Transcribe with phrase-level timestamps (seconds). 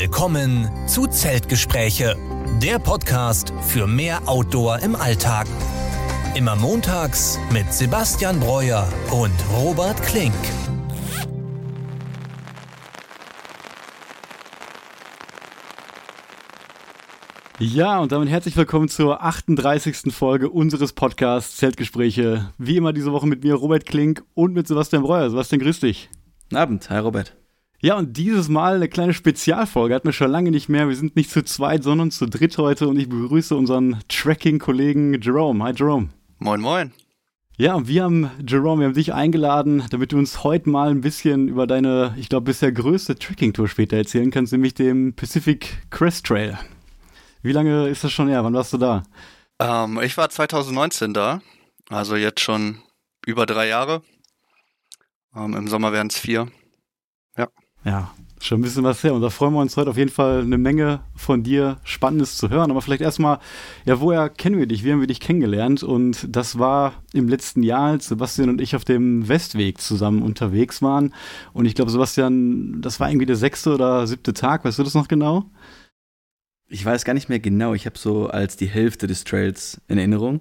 [0.00, 2.16] Willkommen zu Zeltgespräche,
[2.62, 5.46] der Podcast für mehr Outdoor im Alltag.
[6.34, 10.32] Immer montags mit Sebastian Breuer und Robert Klink.
[17.58, 20.14] Ja, und damit herzlich willkommen zur 38.
[20.14, 22.54] Folge unseres Podcasts Zeltgespräche.
[22.56, 25.28] Wie immer diese Woche mit mir, Robert Klink und mit Sebastian Breuer.
[25.28, 26.08] Sebastian, grüß dich.
[26.44, 27.36] Guten Abend, hi Robert.
[27.82, 29.94] Ja, und dieses Mal eine kleine Spezialfolge.
[29.94, 30.88] Hatten wir schon lange nicht mehr.
[30.88, 32.86] Wir sind nicht zu zweit, sondern zu dritt heute.
[32.86, 35.64] Und ich begrüße unseren Tracking-Kollegen Jerome.
[35.64, 36.10] Hi, Jerome.
[36.38, 36.92] Moin, moin.
[37.56, 41.00] Ja, und wir haben, Jerome, wir haben dich eingeladen, damit du uns heute mal ein
[41.00, 46.26] bisschen über deine, ich glaube, bisher größte Tracking-Tour später erzählen kannst, nämlich dem Pacific Crest
[46.26, 46.58] Trail.
[47.42, 48.44] Wie lange ist das schon her?
[48.44, 49.04] Wann warst du da?
[49.58, 51.40] Ähm, ich war 2019 da.
[51.88, 52.82] Also jetzt schon
[53.24, 54.02] über drei Jahre.
[55.34, 56.48] Ähm, Im Sommer wären es vier.
[57.84, 58.10] Ja.
[58.42, 59.12] Schon ein bisschen was her.
[59.12, 62.48] Und da freuen wir uns heute auf jeden Fall eine Menge von dir Spannendes zu
[62.48, 62.70] hören.
[62.70, 63.38] Aber vielleicht erstmal,
[63.84, 64.82] ja, woher kennen wir dich?
[64.82, 65.82] Wie haben wir dich kennengelernt?
[65.82, 70.80] Und das war im letzten Jahr, als Sebastian und ich auf dem Westweg zusammen unterwegs
[70.80, 71.12] waren.
[71.52, 74.64] Und ich glaube, Sebastian, das war irgendwie der sechste oder siebte Tag.
[74.64, 75.44] Weißt du das noch genau?
[76.66, 77.74] Ich weiß gar nicht mehr genau.
[77.74, 80.40] Ich habe so als die Hälfte des Trails in Erinnerung.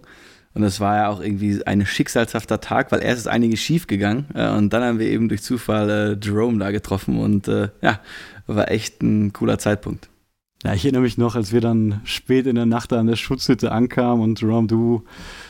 [0.53, 4.25] Und das war ja auch irgendwie ein schicksalshafter Tag, weil erst ist einiges schief gegangen
[4.33, 7.99] äh, und dann haben wir eben durch Zufall äh, Jerome da getroffen und äh, ja,
[8.47, 10.09] war echt ein cooler Zeitpunkt.
[10.63, 13.15] Ja, ich erinnere mich noch, als wir dann spät in der Nacht da an der
[13.15, 15.05] Schutzhütte ankamen und Jerome, du,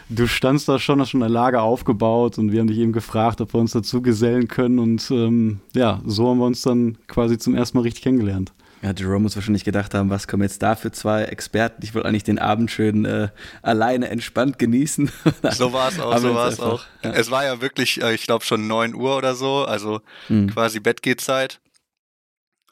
[0.10, 3.42] du standst da schon, hast schon ein Lager aufgebaut und wir haben dich eben gefragt,
[3.42, 7.40] ob wir uns dazu gesellen können und ähm, ja, so haben wir uns dann quasi
[7.40, 8.54] zum ersten Mal richtig kennengelernt.
[8.82, 11.84] Ja, Jerome muss wahrscheinlich gedacht haben, was kommen jetzt da für zwei Experten?
[11.84, 13.30] Ich wollte eigentlich den Abend schön äh,
[13.62, 15.12] alleine entspannt genießen.
[15.52, 16.86] so war es auch, so war es auch.
[17.04, 17.12] Ja.
[17.12, 20.50] Es war ja wirklich, äh, ich glaube schon neun Uhr oder so, also mhm.
[20.52, 21.60] quasi Bettgehzeit.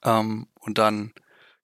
[0.04, 1.12] Ähm, und dann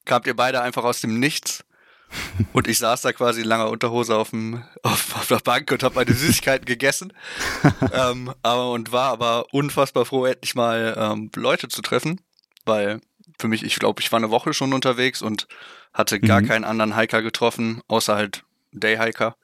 [0.06, 1.64] kamt ihr beide einfach aus dem Nichts.
[2.54, 5.82] Und ich saß da quasi in langer Unterhose auf, dem, auf, auf der Bank und
[5.82, 7.12] habe meine Süßigkeiten gegessen.
[7.92, 12.22] ähm, aber, und war aber unfassbar froh, endlich mal ähm, Leute zu treffen,
[12.66, 13.02] weil
[13.44, 15.50] für mich, ich glaube, ich war eine Woche schon unterwegs und
[15.94, 16.46] hatte gar mhm.
[16.46, 19.36] keinen anderen Hiker getroffen, außer halt Dayhiker.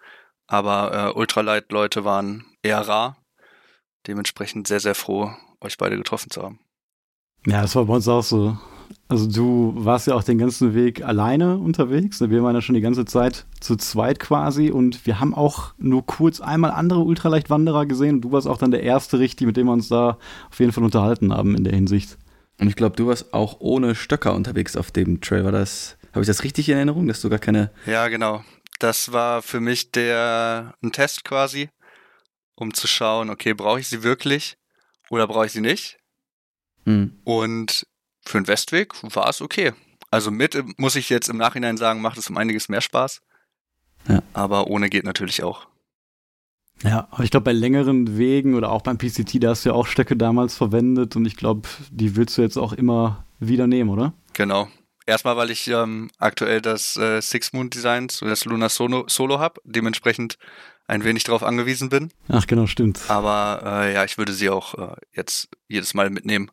[0.48, 3.18] Aber äh, Ultralight-Leute waren eher rar.
[4.08, 6.62] Dementsprechend sehr, sehr froh, euch beide getroffen zu haben.
[7.46, 8.58] Ja, das war bei uns auch so.
[9.10, 12.22] Also du warst ja auch den ganzen Weg alleine unterwegs.
[12.22, 16.06] Wir waren ja schon die ganze Zeit zu zweit quasi und wir haben auch nur
[16.06, 19.68] kurz einmal andere Ultraleichtwanderer gesehen und du warst auch dann der erste richtig, mit dem
[19.68, 20.18] wir uns da
[20.50, 22.18] auf jeden Fall unterhalten haben in der Hinsicht.
[22.60, 25.46] Und ich glaube, du warst auch ohne Stöcker unterwegs auf dem Trail.
[25.46, 27.72] War das, habe ich das richtig in Erinnerung, dass du gar keine.
[27.86, 28.44] Ja, genau.
[28.80, 31.70] Das war für mich der ein Test quasi,
[32.56, 34.58] um zu schauen, okay, brauche ich sie wirklich
[35.10, 35.98] oder brauche ich sie nicht?
[36.86, 37.20] Hm.
[37.24, 37.88] Und
[38.26, 39.74] für den Westweg war es okay.
[40.12, 43.22] Also mit muss ich jetzt im Nachhinein sagen, macht es um einiges mehr Spaß.
[44.08, 44.24] Ja.
[44.34, 45.68] Aber ohne geht natürlich auch.
[46.84, 49.76] Ja, aber ich glaube, bei längeren Wegen oder auch beim PCT, da hast du ja
[49.76, 53.90] auch Stöcke damals verwendet und ich glaube, die willst du jetzt auch immer wieder nehmen,
[53.90, 54.14] oder?
[54.34, 54.68] Genau.
[55.06, 59.60] Erstmal, weil ich ähm, aktuell das äh, Six Moon Design, das Luna Solo, Solo habe,
[59.64, 60.38] dementsprechend
[60.88, 62.12] ein wenig darauf angewiesen bin.
[62.28, 63.02] Ach genau, stimmt.
[63.08, 66.52] Aber äh, ja, ich würde sie auch äh, jetzt jedes Mal mitnehmen,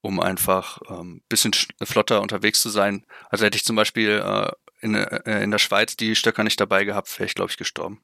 [0.00, 1.52] um einfach ein ähm, bisschen
[1.82, 3.04] flotter unterwegs zu sein.
[3.30, 4.50] Also hätte ich zum Beispiel äh,
[4.80, 8.00] in, äh, in der Schweiz die Stöcker nicht dabei gehabt, wäre ich, glaube ich, gestorben.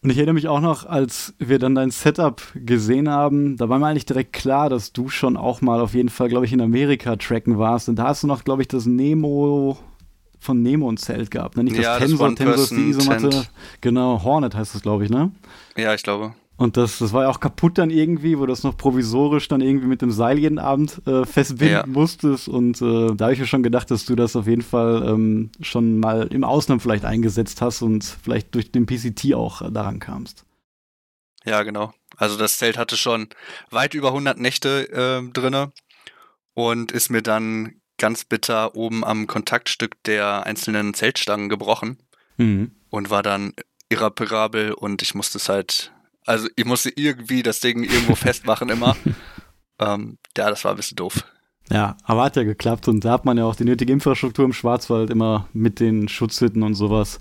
[0.00, 3.80] Und ich erinnere mich auch noch, als wir dann dein Setup gesehen haben, da war
[3.80, 6.60] mir eigentlich direkt klar, dass du schon auch mal auf jeden Fall, glaube ich, in
[6.60, 7.88] Amerika tracken warst.
[7.88, 9.76] Und da hast du noch, glaube ich, das Nemo
[10.38, 11.56] von Nemo ein Zelt gehabt.
[11.56, 11.64] Ne?
[11.64, 13.46] Nicht das ja, Tensor, das Tensor ist die Isomatte.
[13.80, 15.32] Genau, Hornet heißt das, glaube ich, ne?
[15.76, 16.34] Ja, ich glaube.
[16.58, 19.60] Und das, das war ja auch kaputt dann irgendwie, wo du das noch provisorisch dann
[19.60, 21.86] irgendwie mit dem Seil jeden Abend äh, festbinden ja.
[21.86, 22.48] musstest.
[22.48, 25.50] Und äh, da habe ich mir schon gedacht, dass du das auf jeden Fall ähm,
[25.60, 30.00] schon mal im Ausland vielleicht eingesetzt hast und vielleicht durch den PCT auch äh, daran
[30.00, 30.44] kamst.
[31.44, 31.94] Ja, genau.
[32.16, 33.28] Also das Zelt hatte schon
[33.70, 35.70] weit über 100 Nächte äh, drinne
[36.54, 41.98] und ist mir dann ganz bitter oben am Kontaktstück der einzelnen Zeltstangen gebrochen
[42.36, 42.72] mhm.
[42.90, 43.54] und war dann
[43.90, 45.92] irreparabel und ich musste es halt
[46.28, 48.96] also ich musste irgendwie das Ding irgendwo festmachen immer.
[49.80, 51.24] Ähm, ja, das war ein bisschen doof.
[51.70, 54.52] Ja, aber hat ja geklappt und da hat man ja auch die nötige Infrastruktur im
[54.52, 57.18] Schwarzwald immer mit den Schutzhütten und sowas.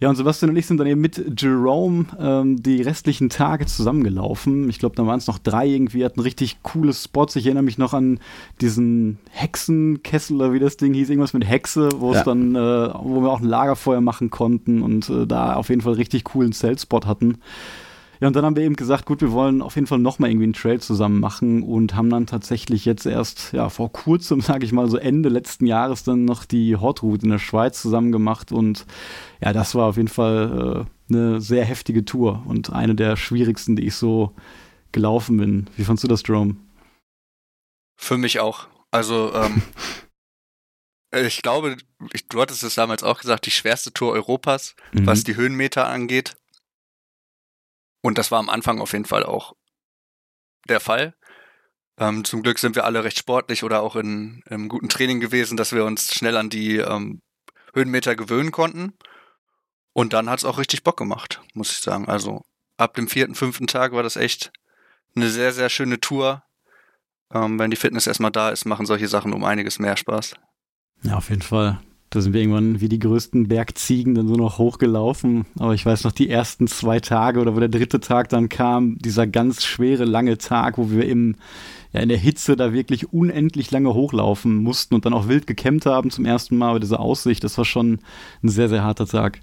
[0.00, 4.70] Ja, und Sebastian und ich sind dann eben mit Jerome ähm, die restlichen Tage zusammengelaufen.
[4.70, 7.34] Ich glaube, da waren es noch drei irgendwie, hatten richtig coole Spots.
[7.34, 8.20] Ich erinnere mich noch an
[8.60, 12.24] diesen Hexenkessel oder wie das Ding hieß, irgendwas mit Hexe, wo es ja.
[12.24, 12.58] dann, äh,
[12.94, 16.52] wo wir auch ein Lagerfeuer machen konnten und äh, da auf jeden Fall richtig coolen
[16.52, 17.38] Zeltspot hatten.
[18.20, 20.44] Ja, und dann haben wir eben gesagt, gut, wir wollen auf jeden Fall nochmal irgendwie
[20.44, 24.72] einen Trail zusammen machen und haben dann tatsächlich jetzt erst, ja, vor kurzem, sage ich
[24.72, 28.50] mal, so Ende letzten Jahres dann noch die Hot Route in der Schweiz zusammen gemacht
[28.50, 28.86] und
[29.40, 33.76] ja, das war auf jeden Fall äh, eine sehr heftige Tour und eine der schwierigsten,
[33.76, 34.34] die ich so
[34.92, 35.66] gelaufen bin.
[35.76, 36.56] Wie fandst du das, Jerome?
[37.96, 38.66] Für mich auch.
[38.90, 39.62] Also, ähm,
[41.26, 41.76] ich glaube,
[42.12, 45.06] ich, du hattest es damals auch gesagt, die schwerste Tour Europas, mhm.
[45.06, 46.36] was die Höhenmeter angeht.
[48.00, 49.54] Und das war am Anfang auf jeden Fall auch
[50.68, 51.14] der Fall.
[51.98, 55.56] Ähm, zum Glück sind wir alle recht sportlich oder auch in, im guten Training gewesen,
[55.56, 57.22] dass wir uns schnell an die ähm,
[57.74, 58.92] Höhenmeter gewöhnen konnten.
[59.92, 62.08] Und dann hat es auch richtig Bock gemacht, muss ich sagen.
[62.08, 62.44] Also
[62.76, 64.52] ab dem vierten, fünften Tag war das echt
[65.16, 66.44] eine sehr, sehr schöne Tour.
[67.32, 70.34] Ähm, wenn die Fitness erstmal da ist, machen solche Sachen um einiges mehr Spaß.
[71.02, 71.80] Ja, auf jeden Fall.
[72.10, 75.44] Da sind wir irgendwann wie die größten Bergziegen dann so noch hochgelaufen.
[75.58, 78.96] Aber ich weiß noch, die ersten zwei Tage oder wo der dritte Tag dann kam,
[78.98, 81.36] dieser ganz schwere, lange Tag, wo wir im,
[81.92, 85.84] ja, in der Hitze da wirklich unendlich lange hochlaufen mussten und dann auch wild gekämmt
[85.84, 86.70] haben zum ersten Mal.
[86.70, 87.98] Aber diese Aussicht, das war schon
[88.42, 89.40] ein sehr, sehr harter Tag.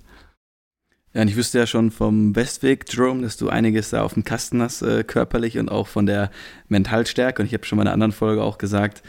[1.14, 4.24] Ja, und ich wüsste ja schon vom Westweg, Jerome, dass du einiges da auf dem
[4.24, 6.32] Kasten hast, äh, körperlich und auch von der
[6.68, 7.44] Mentalstärke.
[7.44, 9.04] Und ich habe schon mal in einer anderen Folge auch gesagt,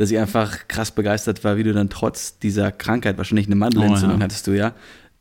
[0.00, 4.16] dass ich einfach krass begeistert war, wie du dann trotz dieser Krankheit, wahrscheinlich eine Mandelentzündung
[4.16, 4.24] oh, ja.
[4.24, 4.72] hattest du ja,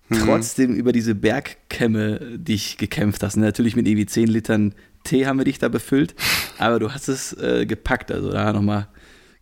[0.08, 0.20] mhm.
[0.24, 3.36] trotzdem über diese Bergkämme dich gekämpft hast.
[3.36, 4.74] Natürlich mit irgendwie 10 Litern
[5.04, 6.16] Tee haben wir dich da befüllt,
[6.60, 8.10] aber du hast es äh, gepackt.
[8.10, 8.88] Also da nochmal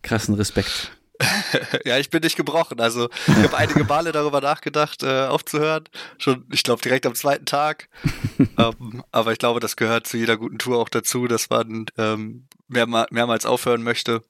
[0.02, 0.90] krassen Respekt.
[1.84, 2.80] ja, ich bin nicht gebrochen.
[2.80, 5.84] Also ich habe einige Male darüber nachgedacht, äh, aufzuhören.
[6.18, 7.88] Schon, ich glaube, direkt am zweiten Tag.
[8.58, 12.48] ähm, aber ich glaube, das gehört zu jeder guten Tour auch dazu, dass man ähm,
[12.66, 14.24] mehrmal, mehrmals aufhören möchte,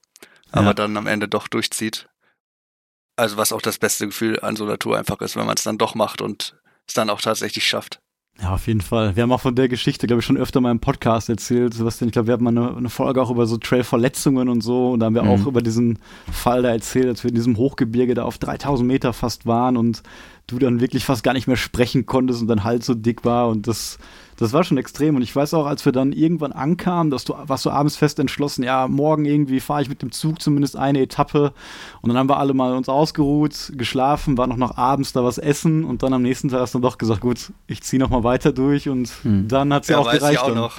[0.51, 0.73] aber ja.
[0.73, 2.09] dann am Ende doch durchzieht.
[3.15, 5.63] Also was auch das beste Gefühl an so einer Tour einfach ist, wenn man es
[5.63, 6.55] dann doch macht und
[6.87, 8.01] es dann auch tatsächlich schafft.
[8.41, 9.15] Ja, auf jeden Fall.
[9.15, 11.73] Wir haben auch von der Geschichte, glaube ich, schon öfter mal im Podcast erzählt.
[11.73, 14.91] Sebastian, ich glaube, wir hatten mal eine, eine, Folge auch über so Trailverletzungen und so.
[14.91, 15.29] Und da haben wir mhm.
[15.29, 15.99] auch über diesen
[16.31, 20.03] Fall da erzählt, als wir in diesem Hochgebirge da auf 3000 Meter fast waren und
[20.47, 23.49] du dann wirklich fast gar nicht mehr sprechen konntest und dein Hals so dick war.
[23.49, 23.97] Und das
[24.39, 25.17] das war schon extrem.
[25.17, 28.19] Und ich weiß auch, als wir dann irgendwann ankamen, dass du, warst du abends fest
[28.19, 31.53] entschlossen, ja, morgen irgendwie fahre ich mit dem Zug zumindest eine Etappe.
[32.01, 35.37] Und dann haben wir alle mal uns ausgeruht, geschlafen, war noch noch abends da was
[35.37, 38.09] essen und dann am nächsten Tag hast du dann doch gesagt, gut, ich ziehe noch
[38.09, 39.49] mal weiter durch und hm.
[39.49, 40.33] dann hat es ja, ja auch gereicht.
[40.33, 40.77] Ich auch noch.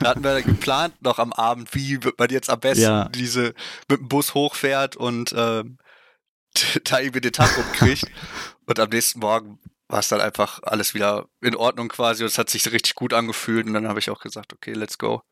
[0.00, 3.08] Da hatten wir geplant noch am Abend, wie man jetzt am besten ja.
[3.08, 3.54] diese
[3.88, 5.64] mit dem Bus hochfährt und äh,
[6.84, 8.04] da irgendwie den Tag rumkriegt.
[8.66, 9.58] und am nächsten Morgen
[9.88, 13.14] war es dann einfach alles wieder in Ordnung quasi und es hat sich richtig gut
[13.14, 15.22] angefühlt und dann habe ich auch gesagt, okay, let's go.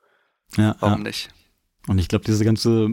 [0.56, 1.08] Ja, Warum ja.
[1.08, 1.29] nicht?
[1.88, 2.88] Und ich glaube, diese ganze,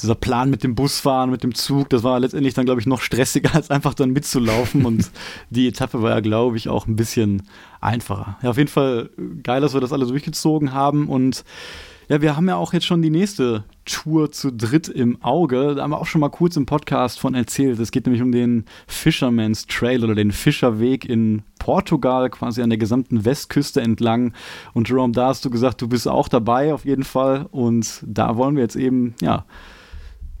[0.00, 3.00] dieser Plan mit dem Busfahren, mit dem Zug, das war letztendlich dann, glaube ich, noch
[3.00, 4.84] stressiger, als einfach dann mitzulaufen.
[4.86, 5.10] und
[5.50, 7.48] die Etappe war ja, glaube ich, auch ein bisschen
[7.80, 8.38] einfacher.
[8.42, 9.10] Ja, auf jeden Fall
[9.42, 11.08] geil, dass wir das alle durchgezogen haben.
[11.08, 11.44] Und
[12.08, 15.74] ja, wir haben ja auch jetzt schon die nächste Tour zu dritt im Auge.
[15.74, 17.78] Da haben wir auch schon mal kurz im Podcast von erzählt.
[17.78, 22.78] Es geht nämlich um den Fisherman's Trail oder den Fischerweg in Portugal, quasi an der
[22.78, 24.32] gesamten Westküste entlang.
[24.72, 27.46] Und Jerome, da hast du gesagt, du bist auch dabei auf jeden Fall.
[27.50, 29.44] Und da wollen wir jetzt eben, ja,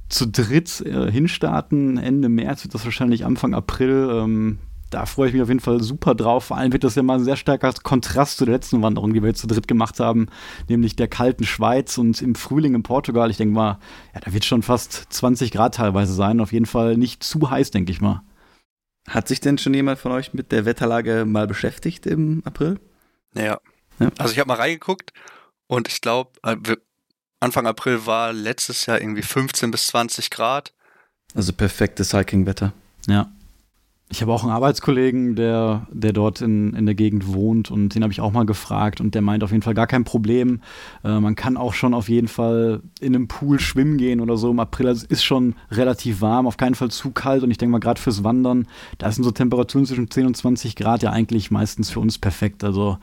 [0.08, 1.98] zu dritt äh, hinstarten.
[1.98, 4.08] Ende März wird das wahrscheinlich Anfang April.
[4.10, 4.58] Ähm,
[4.90, 6.46] da freue ich mich auf jeden Fall super drauf.
[6.46, 9.22] Vor allem wird das ja mal ein sehr starker Kontrast zu der letzten Wanderung, die
[9.22, 10.28] wir jetzt zu dritt gemacht haben,
[10.68, 13.30] nämlich der kalten Schweiz und im Frühling in Portugal.
[13.30, 13.78] Ich denke mal,
[14.14, 16.40] ja, da wird schon fast 20 Grad teilweise sein.
[16.40, 18.22] Auf jeden Fall nicht zu heiß, denke ich mal.
[19.08, 22.78] Hat sich denn schon jemand von euch mit der Wetterlage mal beschäftigt im April?
[23.34, 23.58] Ja.
[23.98, 24.10] ja.
[24.18, 25.12] Also ich habe mal reingeguckt
[25.66, 26.56] und ich glaube, äh,
[27.40, 30.74] Anfang April war letztes Jahr irgendwie 15 bis 20 Grad.
[31.34, 32.72] Also perfektes Hiking-Wetter.
[33.06, 33.30] Ja.
[34.10, 38.02] Ich habe auch einen Arbeitskollegen, der, der dort in, in der Gegend wohnt und den
[38.02, 40.62] habe ich auch mal gefragt und der meint auf jeden Fall gar kein Problem.
[41.04, 44.50] Äh, man kann auch schon auf jeden Fall in einem Pool schwimmen gehen oder so
[44.50, 44.88] im April.
[44.88, 47.80] Also es ist schon relativ warm, auf keinen Fall zu kalt und ich denke mal
[47.80, 51.90] gerade fürs Wandern, da sind so Temperaturen zwischen 10 und 20 Grad ja eigentlich meistens
[51.90, 52.64] für uns perfekt.
[52.64, 52.96] Also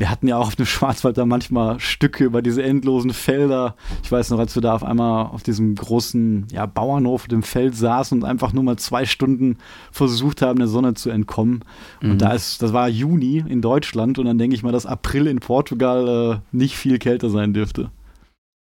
[0.00, 3.76] wir hatten ja auch auf dem Schwarzwald da manchmal Stücke über diese endlosen Felder.
[4.02, 7.76] Ich weiß noch, als wir da auf einmal auf diesem großen ja, Bauernhof dem Feld
[7.76, 9.58] saßen und einfach nur mal zwei Stunden
[9.92, 11.64] versucht haben, der Sonne zu entkommen.
[12.00, 12.12] Mhm.
[12.12, 15.26] Und da ist, das war Juni in Deutschland und dann denke ich mal, dass April
[15.26, 17.90] in Portugal äh, nicht viel kälter sein dürfte.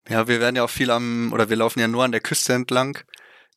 [0.09, 2.55] Ja, wir werden ja auch viel am, oder wir laufen ja nur an der Küste
[2.55, 2.99] entlang.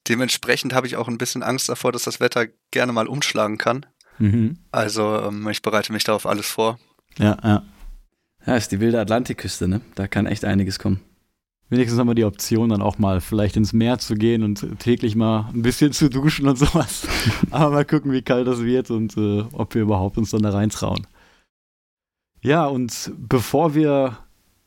[0.09, 3.86] Dementsprechend habe ich auch ein bisschen Angst davor, dass das Wetter gerne mal umschlagen kann.
[4.17, 4.57] Mhm.
[4.71, 6.77] Also ähm, ich bereite mich da auf alles vor.
[7.18, 7.63] Ja, ja.
[8.46, 9.82] Ja, ist die wilde Atlantikküste, ne?
[9.96, 11.01] Da kann echt einiges kommen.
[11.70, 15.16] Wenigstens haben wir die Option, dann auch mal vielleicht ins Meer zu gehen und täglich
[15.16, 17.08] mal ein bisschen zu duschen und sowas.
[17.51, 20.50] Aber mal gucken, wie kalt das wird und äh, ob wir überhaupt uns dann da
[20.50, 21.06] reintrauen.
[22.42, 24.18] Ja, und bevor wir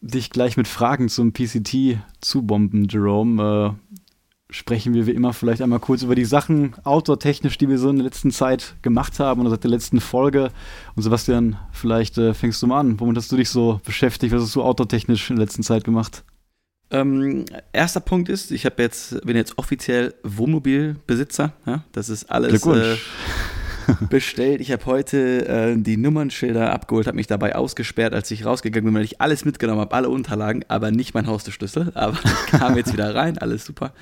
[0.00, 3.81] dich gleich mit Fragen zum PCT zubomben, Jerome, äh,
[4.52, 7.96] sprechen wir wie immer vielleicht einmal kurz über die Sachen outdoor-technisch, die wir so in
[7.96, 10.50] der letzten Zeit gemacht haben oder seit der letzten Folge.
[10.94, 13.00] Und Sebastian, vielleicht äh, fängst du mal an.
[13.00, 14.32] Womit hast du dich so beschäftigt?
[14.32, 16.22] Was hast du outdoor-technisch in der letzten Zeit gemacht?
[16.90, 21.54] Ähm, erster Punkt ist, ich habe jetzt, bin jetzt offiziell Wohnmobilbesitzer.
[21.64, 21.84] Ja?
[21.92, 22.96] Das ist alles äh,
[24.10, 24.60] bestellt.
[24.60, 28.94] Ich habe heute äh, die Nummernschilder abgeholt, habe mich dabei ausgesperrt, als ich rausgegangen bin,
[28.94, 31.92] weil ich alles mitgenommen habe, alle Unterlagen, aber nicht mein Haustürschlüssel.
[31.94, 33.92] Aber ich kam jetzt wieder rein, alles super.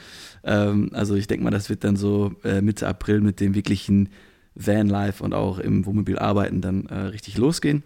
[0.44, 4.08] Ähm, also ich denke mal, das wird dann so äh, Mitte April mit dem wirklichen
[4.54, 7.82] Vanlife und auch im Wohnmobil arbeiten dann äh, richtig losgehen.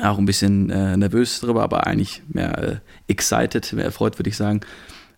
[0.00, 2.76] Auch ein bisschen äh, nervös drüber, aber eigentlich mehr äh,
[3.08, 4.60] excited, mehr erfreut, würde ich sagen.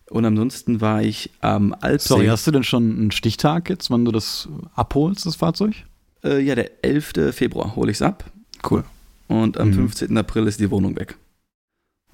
[0.09, 2.09] Und ansonsten war ich am Alpsee.
[2.09, 5.75] Sorry, hast du denn schon einen Stichtag jetzt, wann du das abholst, das Fahrzeug?
[6.23, 7.33] Äh, ja, der 11.
[7.33, 8.31] Februar hole ich es ab.
[8.69, 8.83] Cool.
[9.27, 9.73] Und am mhm.
[9.73, 10.17] 15.
[10.17, 11.17] April ist die Wohnung weg.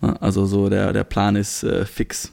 [0.02, 2.32] Also so der, der Plan ist äh, fix.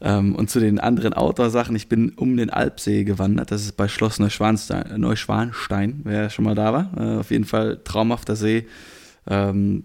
[0.00, 3.50] Ähm, und zu den anderen Outdoor-Sachen, ich bin um den Alpsee gewandert.
[3.50, 6.90] Das ist bei Schloss Neuschwanstein, Neuschwanstein wer schon mal da war.
[6.96, 8.66] Äh, auf jeden Fall traumhafter See.
[9.26, 9.84] Ähm,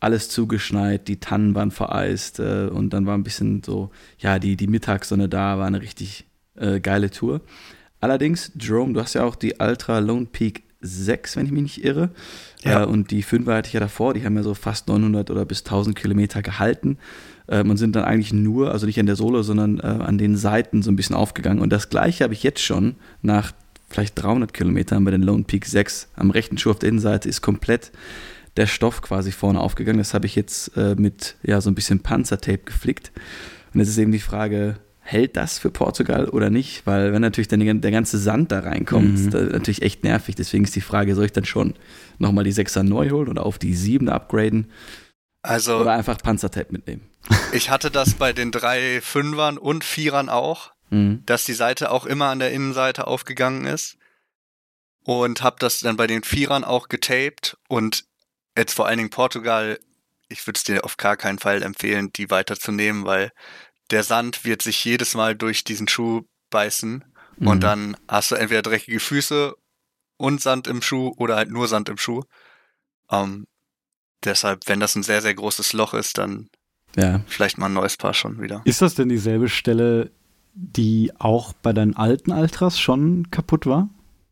[0.00, 4.56] alles zugeschneit, die Tannen waren vereist äh, und dann war ein bisschen so, ja, die,
[4.56, 6.26] die Mittagssonne da, war eine richtig
[6.56, 7.40] äh, geile Tour.
[8.00, 11.84] Allerdings, Jerome, du hast ja auch die Ultra Lone Peak 6, wenn ich mich nicht
[11.84, 12.10] irre.
[12.64, 12.82] Ja.
[12.82, 15.44] Äh, und die 5 hatte ich ja davor, die haben ja so fast 900 oder
[15.44, 16.98] bis 1000 Kilometer gehalten
[17.48, 20.36] ähm, und sind dann eigentlich nur, also nicht an der Sohle, sondern äh, an den
[20.36, 21.60] Seiten so ein bisschen aufgegangen.
[21.60, 23.52] Und das gleiche habe ich jetzt schon nach
[23.88, 27.42] vielleicht 300 Kilometern bei den Lone Peak 6 am rechten Schuh auf der Innenseite ist
[27.42, 27.92] komplett
[28.56, 29.98] der Stoff quasi vorne aufgegangen.
[29.98, 33.12] Das habe ich jetzt äh, mit ja, so ein bisschen Panzertape geflickt.
[33.72, 36.86] Und jetzt ist eben die Frage, hält das für Portugal oder nicht?
[36.86, 39.14] Weil wenn natürlich dann der ganze Sand da reinkommt, mhm.
[39.14, 40.34] ist das natürlich echt nervig.
[40.34, 41.74] Deswegen ist die Frage, soll ich dann schon
[42.18, 44.66] nochmal die 6er neu holen oder auf die 7er upgraden?
[45.42, 47.08] Also, oder einfach Panzertape mitnehmen.
[47.52, 51.22] Ich hatte das bei den drei Fünfern und Vierern auch, mhm.
[51.26, 53.98] dass die Seite auch immer an der Innenseite aufgegangen ist.
[55.04, 58.04] Und habe das dann bei den Vierern auch getaped und
[58.56, 59.78] jetzt vor allen Dingen Portugal,
[60.28, 63.32] ich würde es dir auf gar keinen Fall empfehlen, die weiterzunehmen, weil
[63.90, 67.04] der Sand wird sich jedes Mal durch diesen Schuh beißen
[67.36, 67.46] mhm.
[67.46, 69.54] und dann hast du entweder dreckige Füße
[70.16, 72.22] und Sand im Schuh oder halt nur Sand im Schuh.
[73.10, 73.46] Ähm,
[74.24, 76.48] deshalb, wenn das ein sehr, sehr großes Loch ist, dann
[76.96, 77.20] ja.
[77.26, 78.62] vielleicht mal ein neues Paar schon wieder.
[78.64, 80.10] Ist das denn dieselbe Stelle,
[80.54, 83.88] die auch bei deinen alten Altras schon kaputt war?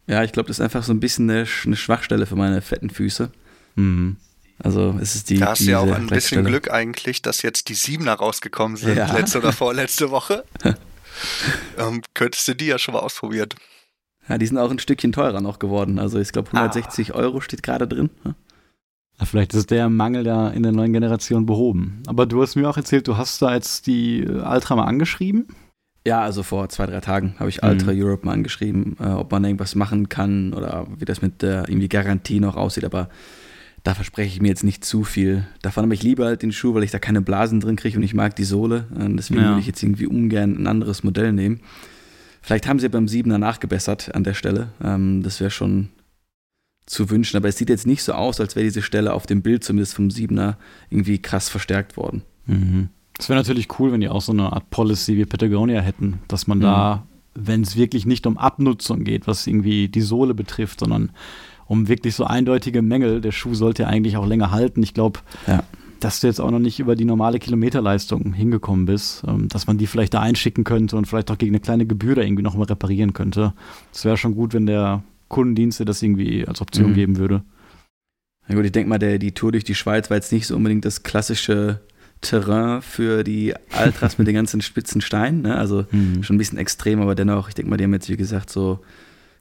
[0.07, 2.91] Ja, ich glaube, das ist einfach so ein bisschen eine, eine Schwachstelle für meine fetten
[2.91, 3.31] Füße.
[3.77, 4.17] Mhm.
[4.63, 5.39] Also es ist die.
[5.39, 8.97] Da hast du ja auch ein bisschen Glück eigentlich, dass jetzt die Siebener rausgekommen sind,
[8.97, 9.11] ja.
[9.13, 10.45] letzte oder vorletzte Woche.
[11.79, 13.49] ähm, könntest du die ja schon mal ausprobieren.
[14.29, 15.99] Ja, die sind auch ein Stückchen teurer noch geworden.
[15.99, 17.19] Also ich glaube 160 ah.
[17.19, 18.11] Euro steht gerade drin.
[19.21, 22.03] Ja, vielleicht ist der Mangel da in der neuen Generation behoben.
[22.07, 25.47] Aber du hast mir auch erzählt, du hast da jetzt die Ultra mal angeschrieben.
[26.07, 28.03] Ja, also vor zwei, drei Tagen habe ich Ultra mhm.
[28.03, 31.89] Europe mal angeschrieben, äh, ob man irgendwas machen kann oder wie das mit der irgendwie
[31.89, 32.85] Garantie noch aussieht.
[32.85, 33.11] Aber
[33.83, 35.47] da verspreche ich mir jetzt nicht zu viel.
[35.61, 38.03] Davon habe ich lieber halt den Schuh, weil ich da keine Blasen drin kriege und
[38.03, 38.87] ich mag die Sohle.
[38.95, 39.49] Und deswegen ja.
[39.49, 41.61] würde ich jetzt irgendwie ungern ein anderes Modell nehmen.
[42.41, 44.69] Vielleicht haben sie beim 7er nachgebessert an der Stelle.
[44.83, 45.91] Ähm, das wäre schon
[46.91, 47.37] zu wünschen.
[47.37, 49.95] Aber es sieht jetzt nicht so aus, als wäre diese Stelle auf dem Bild zumindest
[49.95, 50.57] vom 7er
[50.91, 52.23] irgendwie krass verstärkt worden.
[52.47, 52.89] Mhm.
[53.17, 56.49] Es wäre natürlich cool, wenn die auch so eine Art Policy wie Patagonia hätten, dass
[56.49, 56.63] man mhm.
[56.63, 61.13] da, wenn es wirklich nicht um Abnutzung geht, was irgendwie die Sohle betrifft, sondern
[61.67, 63.21] um wirklich so eindeutige Mängel.
[63.21, 64.83] Der Schuh sollte ja eigentlich auch länger halten.
[64.83, 65.63] Ich glaube, ja.
[66.01, 69.79] dass du jetzt auch noch nicht über die normale Kilometerleistung hingekommen bist, ähm, dass man
[69.79, 72.67] die vielleicht da einschicken könnte und vielleicht auch gegen eine kleine Gebühr da irgendwie nochmal
[72.67, 73.55] reparieren könnte.
[73.93, 76.95] Das wäre schon gut, wenn der Kundendienste das irgendwie als Option mhm.
[76.95, 77.43] geben würde.
[78.49, 80.57] Ja gut, ich denke mal, der, die Tour durch die Schweiz war jetzt nicht so
[80.57, 81.81] unbedingt das klassische
[82.21, 85.43] Terrain für die Altras mit den ganzen spitzen Steinen.
[85.43, 85.57] Ne?
[85.57, 86.23] Also mhm.
[86.23, 88.81] schon ein bisschen extrem, aber dennoch, ich denke mal, die haben jetzt, wie gesagt, so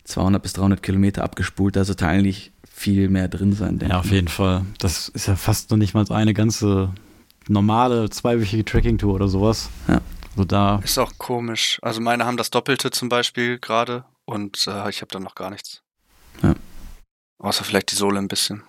[0.05, 3.79] 200 bis 300 Kilometer abgespult, da sollte eigentlich viel mehr drin sein.
[3.81, 4.65] Ja, auf jeden Fall.
[4.77, 6.93] Das ist ja fast noch nicht mal eine ganze
[7.47, 9.69] normale zweiwöchige Tracking-Tour oder sowas.
[9.87, 10.01] Ja.
[10.31, 11.79] Also da ist auch komisch.
[11.81, 15.49] Also meine haben das Doppelte zum Beispiel gerade und äh, ich habe dann noch gar
[15.49, 15.81] nichts.
[16.41, 16.55] Ja.
[17.39, 18.63] Außer vielleicht die Sohle ein bisschen.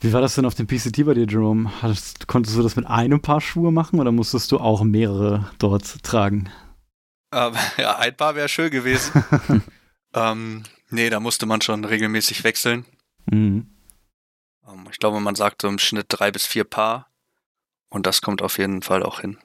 [0.00, 1.82] Wie war das denn auf dem PCT bei dir, Jerome?
[1.82, 6.02] Hattest, konntest du das mit einem Paar Schuhe machen oder musstest du auch mehrere dort
[6.02, 6.50] tragen?
[7.32, 9.24] Ähm, ja, ein Paar wäre schön gewesen.
[10.14, 12.86] Ähm, nee, da musste man schon regelmäßig wechseln.
[13.30, 13.68] Mhm.
[14.66, 17.10] Ähm, ich glaube, man sagt so im Schnitt drei bis vier Paar.
[17.90, 19.36] Und das kommt auf jeden Fall auch hin.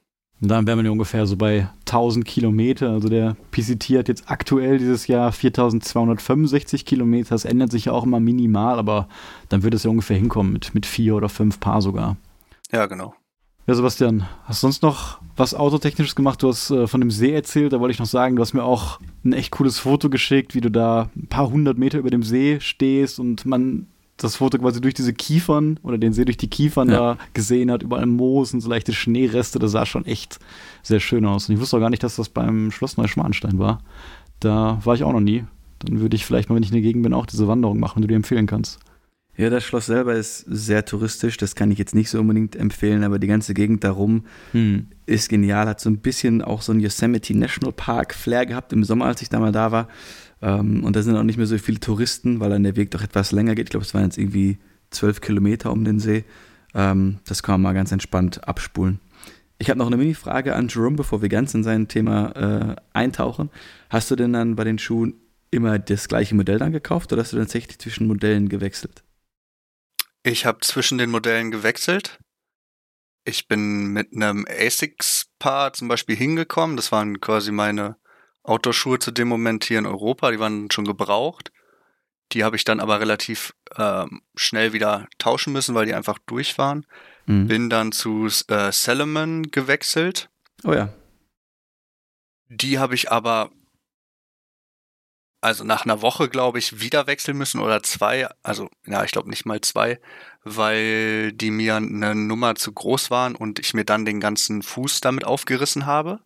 [0.41, 2.89] Und dann wären wir ungefähr so bei 1000 Kilometer.
[2.89, 7.29] Also der PCT hat jetzt aktuell dieses Jahr 4265 Kilometer.
[7.29, 9.07] Das ändert sich ja auch immer minimal, aber
[9.49, 12.17] dann wird es ja ungefähr hinkommen mit, mit vier oder fünf Paar sogar.
[12.71, 13.13] Ja, genau.
[13.67, 16.41] Ja, Sebastian, hast du sonst noch was Autotechnisches gemacht?
[16.41, 18.63] Du hast äh, von dem See erzählt, da wollte ich noch sagen, du hast mir
[18.63, 22.23] auch ein echt cooles Foto geschickt, wie du da ein paar hundert Meter über dem
[22.23, 23.85] See stehst und man
[24.23, 26.97] das Foto quasi durch diese Kiefern oder den See durch die Kiefern ja.
[26.97, 30.39] da gesehen hat, überall Moos und so leichte Schneereste, das sah schon echt
[30.83, 31.49] sehr schön aus.
[31.49, 33.79] Und ich wusste auch gar nicht, dass das beim Schloss Neuschwanstein war.
[34.39, 35.43] Da war ich auch noch nie.
[35.79, 37.95] Dann würde ich vielleicht mal, wenn ich in der Gegend bin, auch diese Wanderung machen,
[37.95, 38.79] wenn du dir empfehlen kannst.
[39.37, 43.03] Ja, das Schloss selber ist sehr touristisch, das kann ich jetzt nicht so unbedingt empfehlen,
[43.03, 44.87] aber die ganze Gegend darum hm.
[45.05, 48.83] ist genial, hat so ein bisschen auch so ein Yosemite National Park Flair gehabt im
[48.83, 49.87] Sommer, als ich da mal da war.
[50.41, 53.03] Ähm, und da sind auch nicht mehr so viele Touristen, weil dann der Weg doch
[53.03, 53.67] etwas länger geht.
[53.67, 54.57] Ich glaube, es waren jetzt irgendwie
[54.89, 56.25] zwölf Kilometer um den See.
[56.73, 58.99] Ähm, das kann man mal ganz entspannt abspulen.
[59.59, 63.49] Ich habe noch eine Mini-Frage an Jerome, bevor wir ganz in sein Thema äh, eintauchen.
[63.89, 65.13] Hast du denn dann bei den Schuhen
[65.51, 69.03] immer das gleiche Modell dann gekauft oder hast du tatsächlich zwischen Modellen gewechselt?
[70.23, 72.19] Ich habe zwischen den Modellen gewechselt.
[73.23, 76.75] Ich bin mit einem ASICS-Paar zum Beispiel hingekommen.
[76.75, 77.97] Das waren quasi meine
[78.43, 81.51] Outdoor-Schuhe zu dem Moment hier in Europa, die waren schon gebraucht.
[82.31, 86.57] Die habe ich dann aber relativ ähm, schnell wieder tauschen müssen, weil die einfach durch
[86.57, 86.85] waren.
[87.25, 87.47] Mhm.
[87.47, 90.29] Bin dann zu äh, Salomon gewechselt.
[90.63, 90.93] Oh ja.
[92.47, 93.51] Die habe ich aber
[95.41, 98.29] also nach einer Woche, glaube ich, wieder wechseln müssen oder zwei.
[98.43, 99.99] Also, ja, ich glaube nicht mal zwei,
[100.43, 105.01] weil die mir eine Nummer zu groß waren und ich mir dann den ganzen Fuß
[105.01, 106.19] damit aufgerissen habe.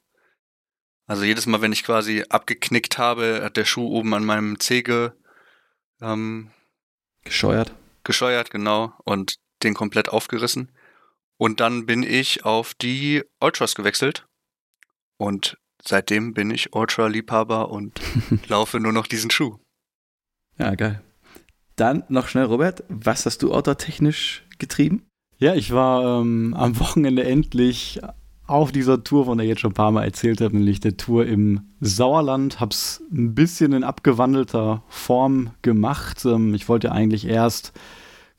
[1.07, 4.83] Also jedes Mal, wenn ich quasi abgeknickt habe, hat der Schuh oben an meinem Zeh
[6.01, 6.51] ähm,
[7.23, 7.73] gescheuert.
[8.03, 8.93] Gescheuert, genau.
[9.05, 10.71] Und den komplett aufgerissen.
[11.37, 14.27] Und dann bin ich auf die Ultras gewechselt.
[15.17, 15.57] Und
[15.87, 17.99] seitdem bin ich Ultra-Liebhaber und
[18.47, 19.57] laufe nur noch diesen Schuh.
[20.57, 21.01] Ja, geil.
[21.75, 25.03] Dann noch schnell, Robert, was hast du autotechnisch getrieben?
[25.37, 27.99] Ja, ich war ähm, am Wochenende endlich
[28.47, 30.97] auf dieser Tour, von der ich jetzt schon ein paar Mal erzählt habe, nämlich der
[30.97, 32.59] Tour im Sauerland.
[32.59, 36.23] Hab's ein bisschen in abgewandelter Form gemacht.
[36.25, 37.73] Ähm, ich wollte eigentlich erst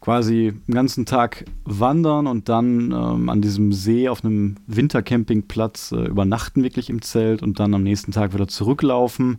[0.01, 6.07] quasi den ganzen Tag wandern und dann ähm, an diesem See auf einem Wintercampingplatz äh,
[6.07, 9.39] übernachten, wirklich im Zelt und dann am nächsten Tag wieder zurücklaufen.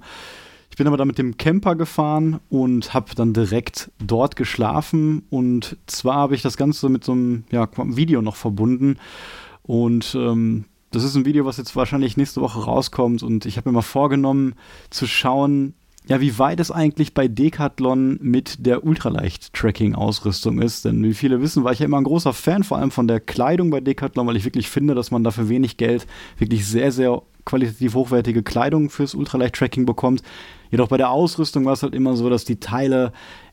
[0.69, 5.23] Ich bin aber dann mit dem Camper gefahren und habe dann direkt dort geschlafen.
[5.31, 8.97] Und zwar habe ich das Ganze mit so einem ja, Video noch verbunden.
[9.63, 13.23] Und ähm, das ist ein Video, was jetzt wahrscheinlich nächste Woche rauskommt.
[13.23, 14.53] Und ich habe mir mal vorgenommen,
[14.91, 15.73] zu schauen,
[16.07, 20.85] ja, wie weit es eigentlich bei Decathlon mit der Ultraleicht-Tracking-Ausrüstung ist.
[20.85, 23.19] Denn wie viele wissen, war ich ja immer ein großer Fan, vor allem von der
[23.19, 27.21] Kleidung bei Decathlon, weil ich wirklich finde, dass man dafür wenig Geld wirklich sehr, sehr
[27.43, 30.21] qualitativ hochwertige Kleidung fürs Ultraleicht-Tracking bekommt.
[30.71, 33.11] Jedoch bei der Ausrüstung war es halt immer so, dass die Teile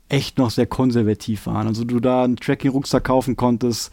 [0.09, 1.67] echt noch sehr konservativ waren.
[1.67, 3.93] Also du da einen Tracking-Rucksack kaufen konntest,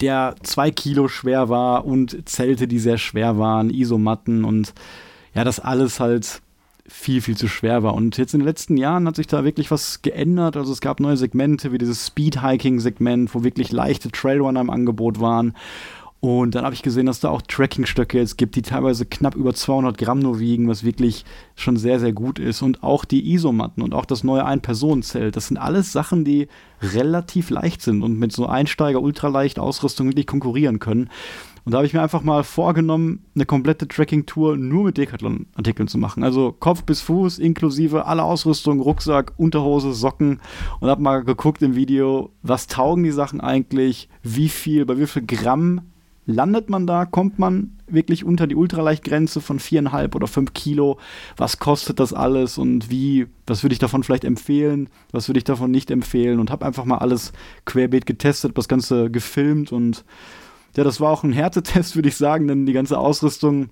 [0.00, 4.72] der zwei Kilo schwer war und Zelte, die sehr schwer waren, Isomatten und
[5.34, 6.40] ja, das alles halt
[6.90, 7.94] viel, viel zu schwer war.
[7.94, 10.56] Und jetzt in den letzten Jahren hat sich da wirklich was geändert.
[10.56, 15.54] Also es gab neue Segmente wie dieses Speed-Hiking-Segment, wo wirklich leichte Trailrunner im Angebot waren.
[16.18, 19.54] Und dann habe ich gesehen, dass da auch Tracking-Stöcke jetzt gibt, die teilweise knapp über
[19.54, 21.24] 200 Gramm nur wiegen, was wirklich
[21.54, 22.60] schon sehr, sehr gut ist.
[22.60, 26.48] Und auch die Isomatten und auch das neue Ein-Personen-Zelt, das sind alles Sachen, die
[26.82, 31.08] relativ leicht sind und mit so Einsteiger-Ultraleicht-Ausrüstung wirklich konkurrieren können.
[31.70, 35.98] Und da habe ich mir einfach mal vorgenommen, eine komplette Tracking-Tour nur mit Decathlon-Artikeln zu
[35.98, 36.24] machen.
[36.24, 40.40] Also Kopf bis Fuß, inklusive aller Ausrüstung, Rucksack, Unterhose, Socken.
[40.80, 45.06] Und habe mal geguckt im Video, was taugen die Sachen eigentlich, wie viel, bei wie
[45.06, 45.82] viel Gramm
[46.26, 47.06] landet man da?
[47.06, 50.98] Kommt man wirklich unter die Ultraleichtgrenze von viereinhalb oder fünf Kilo?
[51.36, 54.88] Was kostet das alles und wie, was würde ich davon vielleicht empfehlen?
[55.12, 56.40] Was würde ich davon nicht empfehlen?
[56.40, 57.32] Und habe einfach mal alles
[57.64, 60.04] querbeet getestet, das Ganze gefilmt und
[60.76, 63.70] ja, das war auch ein Härtetest, würde ich sagen, denn die ganze Ausrüstung,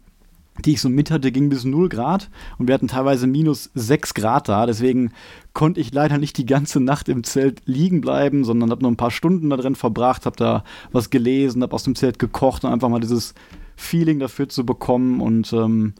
[0.65, 4.15] die ich so mit hatte, ging bis 0 Grad und wir hatten teilweise minus 6
[4.15, 4.67] Grad da.
[4.67, 5.13] Deswegen
[5.53, 8.97] konnte ich leider nicht die ganze Nacht im Zelt liegen bleiben, sondern habe nur ein
[8.97, 12.73] paar Stunden da drin verbracht, habe da was gelesen, habe aus dem Zelt gekocht und
[12.73, 13.35] einfach mal dieses
[13.77, 15.21] Feeling dafür zu bekommen.
[15.21, 15.95] Und ähm,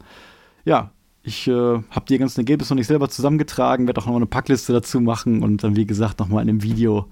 [0.65, 0.91] ja,
[1.23, 4.25] ich äh, habe die ganzen Ergebnisse noch nicht selber zusammengetragen, werde auch noch mal eine
[4.25, 7.07] Packliste dazu machen und dann, wie gesagt, noch mal in einem Video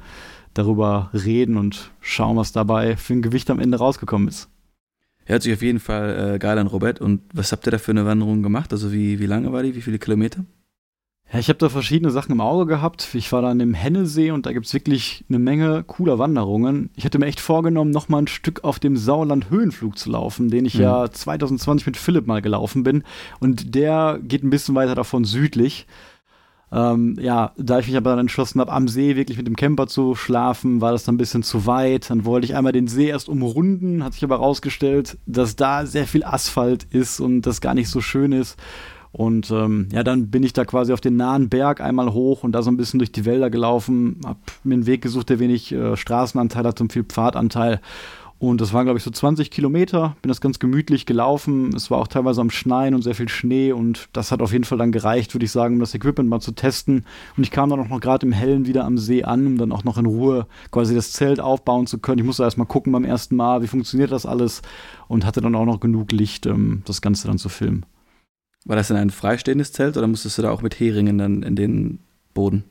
[0.57, 4.49] darüber reden und schauen, was dabei für ein Gewicht am Ende rausgekommen ist.
[5.25, 7.01] Hört sich auf jeden Fall äh, geil an, Robert.
[7.01, 8.71] Und was habt ihr da für eine Wanderung gemacht?
[8.71, 9.75] Also wie, wie lange war die?
[9.75, 10.45] Wie viele Kilometer?
[11.31, 13.13] Ja, ich habe da verschiedene Sachen im Auge gehabt.
[13.13, 16.89] Ich war da an dem Hennesee und da gibt es wirklich eine Menge cooler Wanderungen.
[16.95, 20.49] Ich hatte mir echt vorgenommen, noch mal ein Stück auf dem Sauerland Höhenflug zu laufen,
[20.49, 20.83] den ich mhm.
[20.83, 23.03] ja 2020 mit Philipp mal gelaufen bin.
[23.41, 25.85] Und der geht ein bisschen weiter davon südlich.
[26.69, 29.87] Ähm, ja, da ich mich aber dann entschlossen habe, am See wirklich mit dem Camper
[29.87, 32.09] zu schlafen, war das dann ein bisschen zu weit.
[32.09, 36.07] Dann wollte ich einmal den See erst umrunden, hat sich aber herausgestellt, dass da sehr
[36.07, 38.57] viel Asphalt ist und das gar nicht so schön ist.
[39.13, 42.51] Und ähm, ja, dann bin ich da quasi auf den nahen Berg einmal hoch und
[42.51, 45.71] da so ein bisschen durch die Wälder gelaufen, hab mir einen Weg gesucht, der wenig
[45.71, 47.79] äh, Straßenanteil hat und viel Pfadanteil.
[48.39, 50.15] Und das waren, glaube ich, so 20 Kilometer.
[50.21, 51.75] Bin das ganz gemütlich gelaufen.
[51.75, 53.71] Es war auch teilweise am Schneien und sehr viel Schnee.
[53.71, 56.39] Und das hat auf jeden Fall dann gereicht, würde ich sagen, um das Equipment mal
[56.39, 57.05] zu testen.
[57.35, 59.71] Und ich kam dann auch noch gerade im Hellen wieder am See an, um dann
[59.71, 62.19] auch noch in Ruhe quasi das Zelt aufbauen zu können.
[62.19, 64.61] Ich musste erst mal gucken beim ersten Mal, wie funktioniert das alles.
[65.07, 67.85] Und hatte dann auch noch genug Licht, um das Ganze dann zu filmen.
[68.65, 71.55] War das denn ein freistehendes Zelt oder musstest du da auch mit Heringen dann in
[71.55, 71.99] den
[72.33, 72.65] Boden?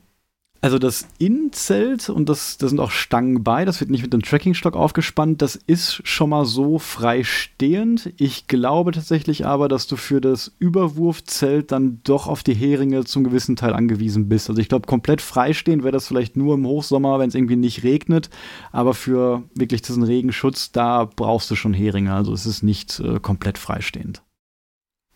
[0.61, 4.23] Also das Innenzelt und das, da sind auch Stangen bei, das wird nicht mit einem
[4.23, 8.13] Trackingstock aufgespannt, das ist schon mal so freistehend.
[8.17, 13.25] Ich glaube tatsächlich aber, dass du für das Überwurfzelt dann doch auf die Heringe zum
[13.25, 14.49] gewissen Teil angewiesen bist.
[14.49, 17.85] Also ich glaube, komplett freistehend wäre das vielleicht nur im Hochsommer, wenn es irgendwie nicht
[17.85, 18.31] regnet,
[18.73, 23.21] aber für wirklich diesen Regenschutz, da brauchst du schon Heringe, also es ist nicht äh,
[23.21, 24.23] komplett freistehend.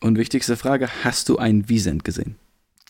[0.02, 2.36] Und wichtigste Frage, hast du einen Wiesent gesehen?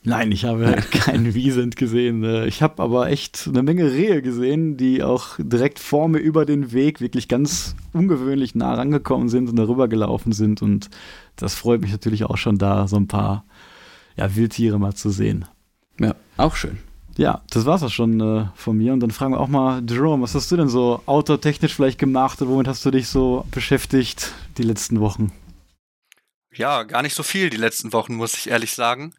[0.03, 2.25] Nein, ich habe keinen Wiesent gesehen.
[2.25, 6.47] Äh, ich habe aber echt eine Menge Rehe gesehen, die auch direkt vor mir über
[6.47, 10.63] den Weg wirklich ganz ungewöhnlich nah rangekommen sind und darüber gelaufen sind.
[10.63, 10.89] Und
[11.37, 13.45] das freut mich natürlich auch schon da, so ein paar
[14.17, 15.45] ja, Wildtiere mal zu sehen.
[15.99, 16.79] Ja, auch schön.
[17.17, 18.95] Ja, das war's auch schon äh, von mir.
[18.95, 22.41] Und dann fragen wir auch mal, Jerome, was hast du denn so outdoor-technisch vielleicht gemacht
[22.41, 25.31] und womit hast du dich so beschäftigt die letzten Wochen?
[26.55, 29.13] Ja, gar nicht so viel die letzten Wochen, muss ich ehrlich sagen.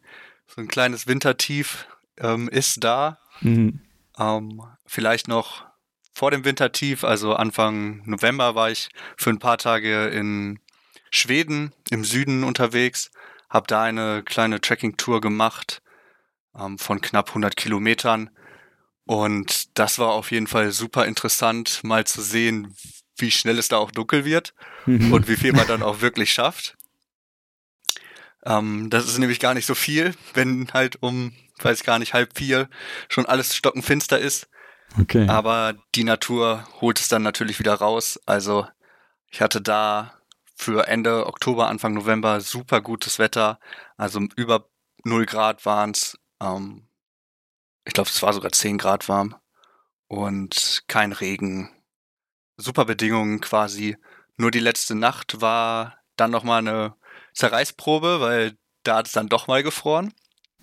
[0.54, 1.86] So ein kleines Wintertief
[2.18, 3.18] ähm, ist da.
[3.40, 3.80] Mhm.
[4.18, 5.64] Ähm, vielleicht noch
[6.12, 10.58] vor dem Wintertief, also Anfang November, war ich für ein paar Tage in
[11.10, 13.10] Schweden im Süden unterwegs,
[13.48, 15.82] habe da eine kleine Trekking-Tour gemacht
[16.58, 18.28] ähm, von knapp 100 Kilometern.
[19.04, 22.76] Und das war auf jeden Fall super interessant, mal zu sehen,
[23.16, 25.12] wie schnell es da auch dunkel wird mhm.
[25.14, 26.76] und wie viel man dann auch wirklich schafft.
[28.44, 32.36] Ähm, das ist nämlich gar nicht so viel, wenn halt um, weiß gar nicht, halb
[32.36, 32.68] vier
[33.08, 34.48] schon alles stockenfinster ist.
[35.00, 35.26] Okay.
[35.28, 38.20] Aber die Natur holt es dann natürlich wieder raus.
[38.26, 38.66] Also
[39.30, 40.18] ich hatte da
[40.54, 43.58] für Ende Oktober, Anfang November super gutes Wetter.
[43.96, 44.68] Also über
[45.04, 46.18] 0 Grad waren es.
[46.40, 46.88] Ähm,
[47.84, 49.34] ich glaube, es war sogar 10 Grad warm.
[50.08, 51.70] Und kein Regen.
[52.56, 53.96] Super Bedingungen quasi.
[54.36, 56.94] Nur die letzte Nacht war dann nochmal eine
[57.34, 60.12] Zerreißprobe, weil da hat es dann doch mal gefroren.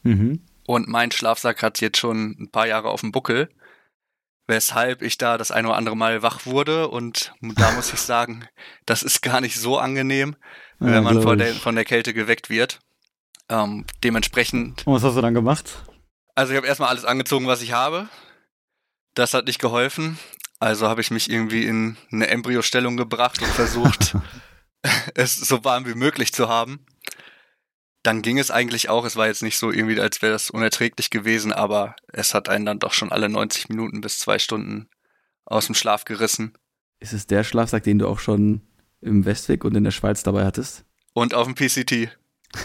[0.03, 0.45] Mhm.
[0.65, 3.49] Und mein Schlafsack hat jetzt schon ein paar Jahre auf dem Buckel,
[4.47, 6.87] weshalb ich da das ein oder andere Mal wach wurde.
[6.87, 8.47] Und da muss ich sagen,
[8.85, 10.35] das ist gar nicht so angenehm,
[10.79, 12.79] ja, wenn man von der, von der Kälte geweckt wird.
[13.49, 14.85] Ähm, dementsprechend.
[14.85, 15.83] Und was hast du dann gemacht?
[16.35, 18.07] Also ich habe erstmal alles angezogen, was ich habe.
[19.15, 20.19] Das hat nicht geholfen.
[20.59, 24.15] Also habe ich mich irgendwie in eine Embryostellung gebracht und versucht,
[25.15, 26.85] es so warm wie möglich zu haben.
[28.03, 29.05] Dann ging es eigentlich auch.
[29.05, 32.65] Es war jetzt nicht so irgendwie, als wäre das unerträglich gewesen, aber es hat einen
[32.65, 34.89] dann doch schon alle 90 Minuten bis zwei Stunden
[35.45, 36.53] aus dem Schlaf gerissen.
[36.99, 38.61] Ist es der Schlafsack, den du auch schon
[39.01, 40.85] im Westweg und in der Schweiz dabei hattest?
[41.13, 42.09] Und auf dem PCT.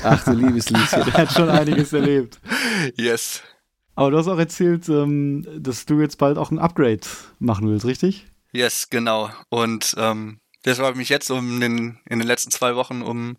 [0.02, 1.04] Ach du liebes Lieschen.
[1.04, 2.40] Der hat schon einiges erlebt.
[2.96, 3.42] Yes.
[3.94, 7.00] Aber du hast auch erzählt, ähm, dass du jetzt bald auch ein Upgrade
[7.38, 8.26] machen willst, richtig?
[8.52, 9.30] Yes, genau.
[9.48, 13.36] Und ähm, Deshalb habe ich mich jetzt um den, in den letzten zwei Wochen um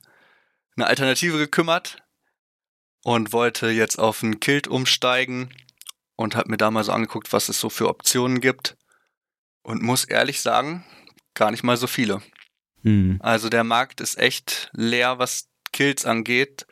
[0.76, 2.04] eine Alternative gekümmert
[3.04, 5.50] und wollte jetzt auf ein Kilt umsteigen
[6.16, 8.78] und habe mir da mal so angeguckt, was es so für Optionen gibt.
[9.64, 10.86] Und muss ehrlich sagen,
[11.34, 12.22] gar nicht mal so viele.
[12.84, 13.20] Mhm.
[13.22, 16.68] Also der Markt ist echt leer, was Kills angeht.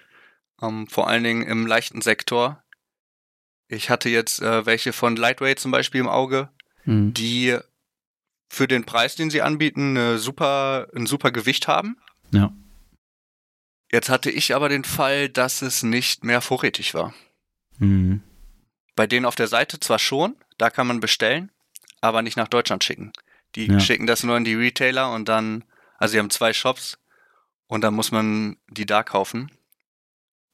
[0.62, 2.64] Ähm, vor allen Dingen im leichten Sektor.
[3.68, 6.50] Ich hatte jetzt äh, welche von Lightweight zum Beispiel im Auge,
[6.86, 7.14] mhm.
[7.14, 7.58] die
[8.54, 11.98] für den Preis, den sie anbieten, super, ein super Gewicht haben.
[12.32, 12.54] Ja.
[13.92, 17.14] Jetzt hatte ich aber den Fall, dass es nicht mehr vorrätig war.
[17.80, 18.22] Mhm.
[18.96, 21.52] Bei denen auf der Seite zwar schon, da kann man bestellen,
[22.00, 23.12] aber nicht nach Deutschland schicken.
[23.56, 23.80] Die ja.
[23.80, 25.64] schicken das nur an die Retailer und dann,
[25.98, 27.00] also sie haben zwei Shops
[27.68, 29.52] und dann muss man die da kaufen.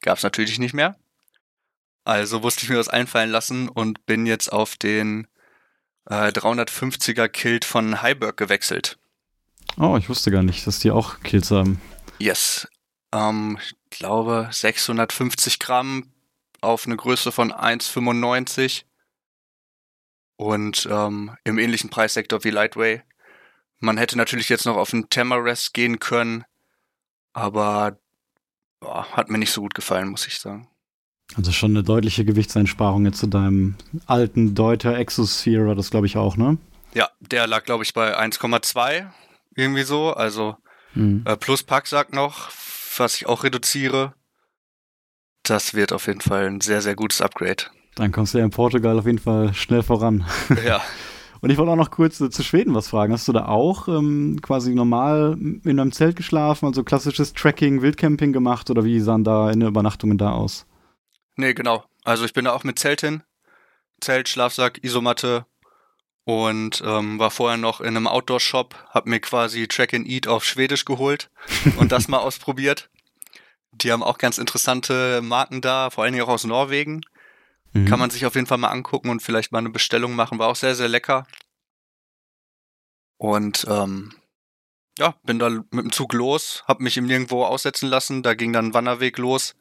[0.00, 0.96] Gab es natürlich nicht mehr.
[2.04, 5.26] Also musste ich mir das einfallen lassen und bin jetzt auf den
[6.10, 8.98] äh, 350er Kilt von Heiberg gewechselt.
[9.78, 11.80] Oh, ich wusste gar nicht, dass die auch Kills haben.
[12.18, 12.68] Yes.
[13.12, 16.12] Ähm, ich glaube 650 Gramm
[16.60, 18.82] auf eine Größe von 1,95
[20.36, 23.02] und ähm, im ähnlichen Preissektor wie Lightway.
[23.78, 26.44] Man hätte natürlich jetzt noch auf einen Tamarest gehen können,
[27.32, 27.98] aber
[28.80, 30.68] boah, hat mir nicht so gut gefallen, muss ich sagen.
[31.36, 36.16] Also schon eine deutliche Gewichtseinsparung jetzt zu deinem alten Deuter Exosphere war das, glaube ich,
[36.16, 36.58] auch, ne?
[36.92, 39.06] Ja, der lag, glaube ich, bei 1,2
[39.54, 40.12] irgendwie so.
[40.12, 40.56] Also
[40.94, 41.22] hm.
[41.24, 42.50] äh, plus Packsack noch,
[42.96, 44.14] was ich auch reduziere.
[45.44, 47.64] Das wird auf jeden Fall ein sehr, sehr gutes Upgrade.
[47.94, 50.24] Dann kommst du ja in Portugal auf jeden Fall schnell voran.
[50.64, 50.80] Ja.
[51.42, 53.14] Und ich wollte auch noch kurz äh, zu Schweden was fragen.
[53.14, 58.34] Hast du da auch ähm, quasi normal in einem Zelt geschlafen, also klassisches Tracking, Wildcamping
[58.34, 60.66] gemacht oder wie sahen da in Übernachtungen da aus?
[61.40, 61.84] Nee, genau.
[62.04, 63.22] Also ich bin da auch mit Zelt hin.
[64.02, 65.46] Zelt, Schlafsack, Isomatte
[66.24, 70.44] und ähm, war vorher noch in einem Outdoor-Shop, hab mir quasi Track and Eat auf
[70.44, 71.30] Schwedisch geholt
[71.78, 72.90] und das mal ausprobiert.
[73.72, 77.00] Die haben auch ganz interessante Marken da, vor allen Dingen auch aus Norwegen.
[77.72, 77.86] Mhm.
[77.86, 80.38] Kann man sich auf jeden Fall mal angucken und vielleicht mal eine Bestellung machen.
[80.38, 81.26] War auch sehr, sehr lecker.
[83.16, 84.12] Und ähm,
[84.98, 88.22] ja, bin da mit dem Zug los, hab mich im Nirgendwo aussetzen lassen.
[88.22, 89.54] Da ging dann ein Wanderweg los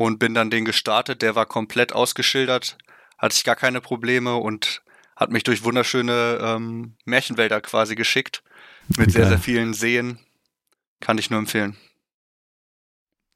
[0.00, 1.20] und bin dann den gestartet.
[1.20, 2.78] Der war komplett ausgeschildert,
[3.18, 4.80] hatte ich gar keine Probleme und
[5.14, 8.42] hat mich durch wunderschöne ähm, Märchenwälder quasi geschickt.
[8.96, 10.18] Mit sehr, sehr vielen Seen.
[11.00, 11.76] Kann ich nur empfehlen.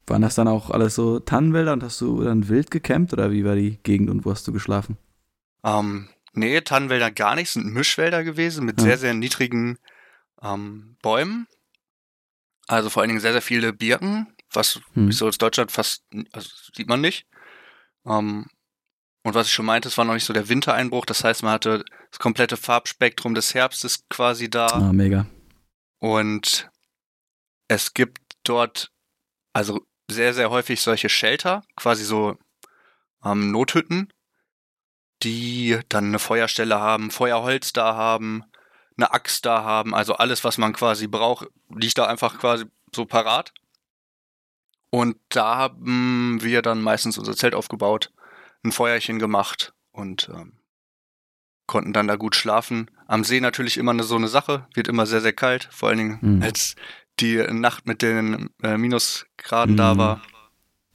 [0.07, 3.45] Waren das dann auch alles so Tannenwälder und hast du dann wild gecampt oder wie
[3.45, 4.97] war die Gegend und wo hast du geschlafen?
[5.63, 8.85] Ähm, nee, Tannenwälder gar nicht, sind Mischwälder gewesen mit ja.
[8.85, 9.77] sehr, sehr niedrigen
[10.41, 11.45] ähm, Bäumen.
[12.67, 15.11] Also vor allen Dingen sehr, sehr viele Birken, was hm.
[15.11, 17.27] so als Deutschland fast, also sieht man nicht.
[18.05, 18.47] Ähm,
[19.23, 21.53] und was ich schon meinte, es war noch nicht so der Wintereinbruch, das heißt, man
[21.53, 24.67] hatte das komplette Farbspektrum des Herbstes quasi da.
[24.67, 25.25] Ah, mega.
[25.99, 26.69] Und
[27.67, 28.91] es gibt dort,
[29.53, 32.37] also sehr, sehr häufig solche Shelter, quasi so
[33.23, 34.13] ähm, Nothütten,
[35.23, 38.43] die dann eine Feuerstelle haben, Feuerholz da haben,
[38.97, 43.05] eine Axt da haben, also alles, was man quasi braucht, liegt da einfach quasi so
[43.05, 43.53] parat.
[44.89, 48.13] Und da haben wir dann meistens unser Zelt aufgebaut,
[48.63, 50.59] ein Feuerchen gemacht und ähm,
[51.67, 52.91] konnten dann da gut schlafen.
[53.07, 55.97] Am See natürlich immer eine, so eine Sache, wird immer sehr, sehr kalt, vor allen
[55.97, 56.43] Dingen mhm.
[56.43, 56.75] als
[57.19, 59.77] die Nacht mit den äh, Minusgraden mhm.
[59.77, 60.21] da war.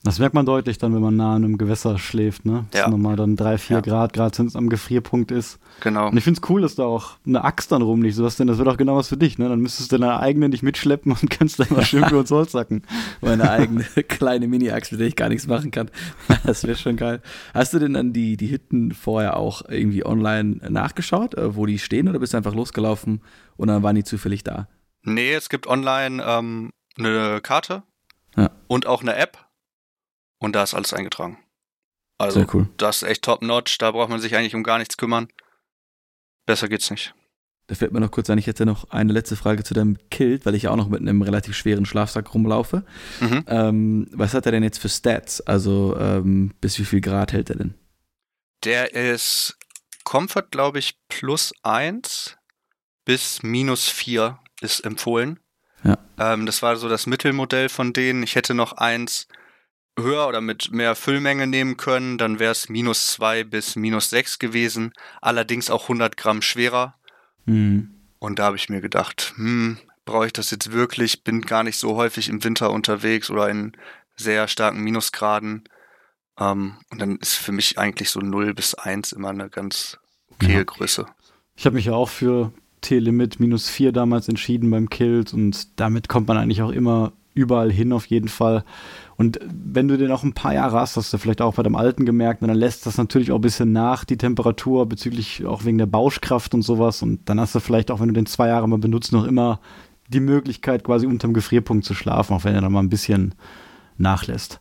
[0.03, 2.65] Das merkt man deutlich dann, wenn man nah an einem Gewässer schläft, ne?
[2.71, 2.89] Dass ja.
[2.89, 3.81] nochmal dann drei, vier ja.
[3.83, 5.59] Grad, gerade wenn es am Gefrierpunkt ist.
[5.81, 6.09] Genau.
[6.09, 8.17] Und ich finde es cool, dass da auch eine Axt dann rumliegt.
[8.17, 9.51] So was denn, das wird auch genau was für dich, ne?
[9.51, 12.53] Dann müsstest du deine eigene nicht mitschleppen und kannst dann mal schön für uns Holz
[12.53, 12.83] sacken.
[13.21, 15.91] Meine eigene kleine Mini-Axt, mit der ich gar nichts machen kann.
[16.45, 17.21] Das wäre schon geil.
[17.53, 21.79] Hast du denn dann die, die Hütten vorher auch irgendwie online nachgeschaut, äh, wo die
[21.79, 23.21] stehen, oder bist du einfach losgelaufen
[23.57, 24.69] und dann waren die zufällig da?
[25.03, 27.83] Nee, es gibt online ähm, eine Karte
[28.37, 28.51] ja.
[28.67, 29.50] und auch eine App
[30.41, 31.39] und da ist alles eingetragen.
[32.19, 32.69] Also, Sehr cool.
[32.77, 35.29] das ist echt top-notch, da braucht man sich eigentlich um gar nichts kümmern.
[36.45, 37.15] Besser geht's nicht.
[37.69, 40.45] Da fällt mir noch kurz ein, ich hätte noch eine letzte Frage zu deinem Kilt,
[40.45, 42.85] weil ich ja auch noch mit einem relativ schweren Schlafsack rumlaufe.
[43.21, 43.45] Mhm.
[43.47, 45.41] Ähm, was hat er denn jetzt für Stats?
[45.43, 47.75] Also ähm, bis wie viel Grad hält er denn?
[48.65, 49.57] Der ist
[50.03, 52.37] Comfort, glaube ich, plus eins
[53.05, 55.39] bis minus vier ist empfohlen.
[55.85, 55.97] Ja.
[56.19, 58.25] Ähm, das war so das Mittelmodell von denen.
[58.25, 59.29] Ich hätte noch eins
[59.99, 64.39] höher oder mit mehr Füllmenge nehmen können, dann wäre es minus zwei bis minus sechs
[64.39, 64.93] gewesen.
[65.21, 66.95] Allerdings auch 100 Gramm schwerer.
[67.47, 67.95] Mhm.
[68.19, 71.25] Und da habe ich mir gedacht, hm, brauche ich das jetzt wirklich?
[71.25, 73.73] Bin gar nicht so häufig im Winter unterwegs oder in
[74.17, 75.65] sehr starken Minusgraden.
[76.39, 79.99] Ähm, und dann ist für mich eigentlich so 0 bis 1 immer eine ganz
[80.31, 80.65] okay ja.
[80.65, 81.07] Größe.
[81.57, 86.09] Ich habe mich ja auch für T-Limit minus 4 damals entschieden beim Kilt und damit
[86.09, 88.65] kommt man eigentlich auch immer überall hin auf jeden Fall.
[89.17, 91.77] Und wenn du den auch ein paar Jahre hast, hast du vielleicht auch bei dem
[91.77, 95.79] alten gemerkt, dann lässt das natürlich auch ein bisschen nach, die Temperatur, bezüglich auch wegen
[95.79, 97.03] der Bauschkraft und sowas.
[97.03, 99.61] Und dann hast du vielleicht auch, wenn du den zwei Jahre mal benutzt, noch immer
[100.09, 103.35] die Möglichkeit, quasi unterm Gefrierpunkt zu schlafen, auch wenn er dann mal ein bisschen
[103.97, 104.61] nachlässt.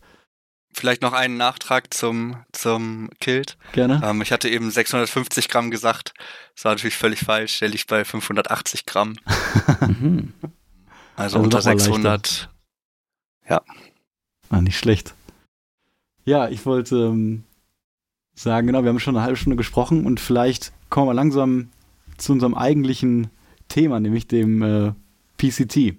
[0.71, 3.57] Vielleicht noch einen Nachtrag zum, zum Kilt.
[3.71, 4.01] Gerne.
[4.03, 6.13] Ähm, ich hatte eben 650 Gramm gesagt.
[6.55, 7.59] Das war natürlich völlig falsch.
[7.59, 9.15] Der liegt bei 580 Gramm.
[9.81, 10.33] Mhm.
[11.15, 12.49] also, also unter 600.
[13.49, 13.61] Ja.
[14.49, 15.13] Ah, nicht schlecht.
[16.25, 17.43] Ja, ich wollte ähm,
[18.35, 21.69] sagen, genau, wir haben schon eine halbe Stunde gesprochen und vielleicht kommen wir langsam
[22.17, 23.27] zu unserem eigentlichen
[23.67, 24.93] Thema, nämlich dem äh,
[25.37, 25.95] PCT.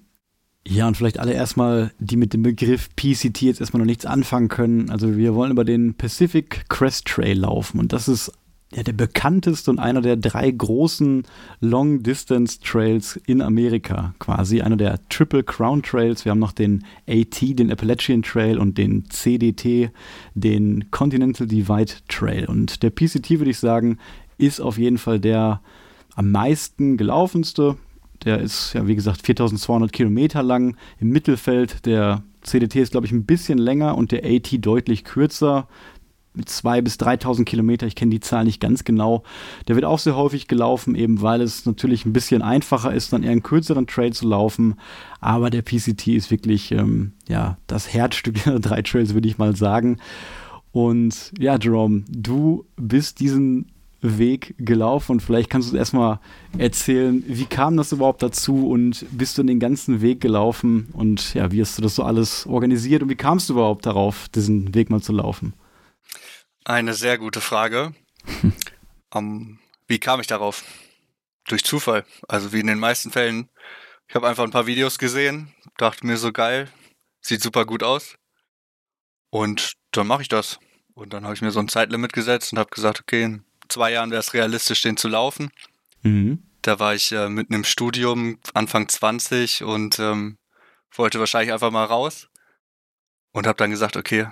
[0.66, 4.48] Ja, und vielleicht alle erstmal, die mit dem Begriff PCT jetzt erstmal noch nichts anfangen
[4.48, 4.90] können.
[4.90, 8.32] Also wir wollen über den Pacific Crest Trail laufen und das ist
[8.72, 11.24] ja, der bekannteste und einer der drei großen
[11.60, 14.60] Long-Distance-Trails in Amerika quasi.
[14.60, 16.24] Einer der Triple Crown Trails.
[16.24, 19.90] Wir haben noch den AT, den Appalachian Trail und den CDT,
[20.34, 22.46] den Continental Divide Trail.
[22.46, 23.98] Und der PCT, würde ich sagen,
[24.38, 25.60] ist auf jeden Fall der
[26.14, 27.76] am meisten gelaufenste.
[28.24, 31.86] Der ist ja, wie gesagt, 4200 Kilometer lang im Mittelfeld.
[31.86, 35.66] Der CDT ist, glaube ich, ein bisschen länger und der AT deutlich kürzer
[36.38, 39.24] 2.000 bis 3.000 Kilometer, ich kenne die Zahl nicht ganz genau.
[39.68, 43.22] Der wird auch sehr häufig gelaufen, eben weil es natürlich ein bisschen einfacher ist, dann
[43.22, 44.76] eher einen kürzeren Trail zu laufen.
[45.20, 49.56] Aber der PCT ist wirklich ähm, ja, das Herzstück der drei Trails, würde ich mal
[49.56, 49.98] sagen.
[50.72, 56.20] Und ja, Jerome, du bist diesen Weg gelaufen und vielleicht kannst du erstmal
[56.56, 61.52] erzählen, wie kam das überhaupt dazu und bist du den ganzen Weg gelaufen und ja,
[61.52, 64.88] wie hast du das so alles organisiert und wie kamst du überhaupt darauf, diesen Weg
[64.88, 65.52] mal zu laufen?
[66.64, 67.94] Eine sehr gute Frage.
[69.10, 70.64] um, wie kam ich darauf?
[71.48, 72.04] Durch Zufall.
[72.28, 73.48] Also wie in den meisten Fällen.
[74.08, 76.68] Ich habe einfach ein paar Videos gesehen, dachte mir so geil,
[77.20, 78.16] sieht super gut aus.
[79.30, 80.58] Und dann mache ich das.
[80.94, 83.92] Und dann habe ich mir so ein Zeitlimit gesetzt und habe gesagt, okay, in zwei
[83.92, 85.50] Jahren wäre es realistisch, den zu laufen.
[86.02, 86.42] Mhm.
[86.62, 90.38] Da war ich äh, mitten im Studium, Anfang 20 und ähm,
[90.92, 92.28] wollte wahrscheinlich einfach mal raus.
[93.32, 94.26] Und habe dann gesagt, okay,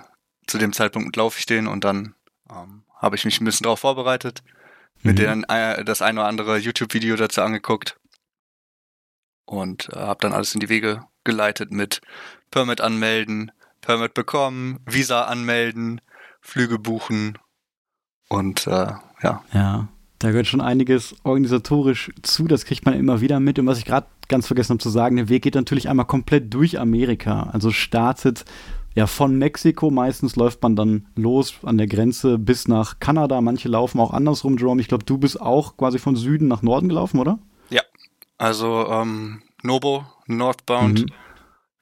[0.45, 2.15] zu dem Zeitpunkt laufe ich den und dann
[2.51, 4.43] ähm, habe ich mich ein bisschen darauf vorbereitet,
[5.01, 5.11] mhm.
[5.11, 7.99] mir dann äh, das ein oder andere YouTube-Video dazu angeguckt
[9.45, 12.01] und äh, habe dann alles in die Wege geleitet mit
[12.51, 16.01] Permit anmelden, Permit bekommen, Visa anmelden,
[16.41, 17.37] Flüge buchen
[18.29, 19.43] und äh, ja.
[19.53, 19.87] Ja,
[20.19, 23.57] da gehört schon einiges organisatorisch zu, das kriegt man immer wieder mit.
[23.57, 26.53] Und was ich gerade ganz vergessen habe zu sagen, der Weg geht natürlich einmal komplett
[26.53, 27.49] durch Amerika.
[27.51, 28.45] Also startet
[28.95, 33.39] ja, von Mexiko meistens läuft man dann los an der Grenze bis nach Kanada.
[33.41, 34.81] Manche laufen auch andersrum, Jerome.
[34.81, 37.39] Ich glaube, du bist auch quasi von Süden nach Norden gelaufen, oder?
[37.69, 37.83] Ja,
[38.37, 41.13] also ähm, Nobo, Northbound, mhm.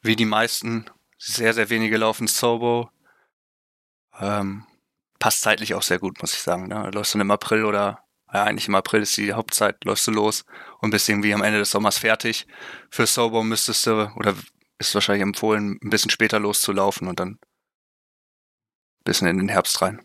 [0.01, 0.85] wie die meisten.
[1.17, 2.89] Sehr, sehr wenige laufen Sobo.
[4.19, 4.65] Ähm,
[5.19, 6.67] passt zeitlich auch sehr gut, muss ich sagen.
[6.67, 6.91] Ne?
[6.93, 10.45] Läufst du im April oder, ja, eigentlich im April ist die Hauptzeit, läufst du los
[10.81, 12.45] und bist irgendwie am Ende des Sommers fertig.
[12.91, 14.35] Für Sobo müsstest du, oder
[14.79, 17.39] ist wahrscheinlich empfohlen, ein bisschen später loszulaufen und dann ein
[19.03, 20.01] bisschen in den Herbst rein.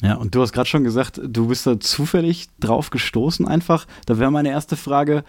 [0.00, 3.86] Ja, und du hast gerade schon gesagt, du bist da zufällig drauf gestoßen einfach.
[4.06, 5.24] Da wäre meine erste Frage,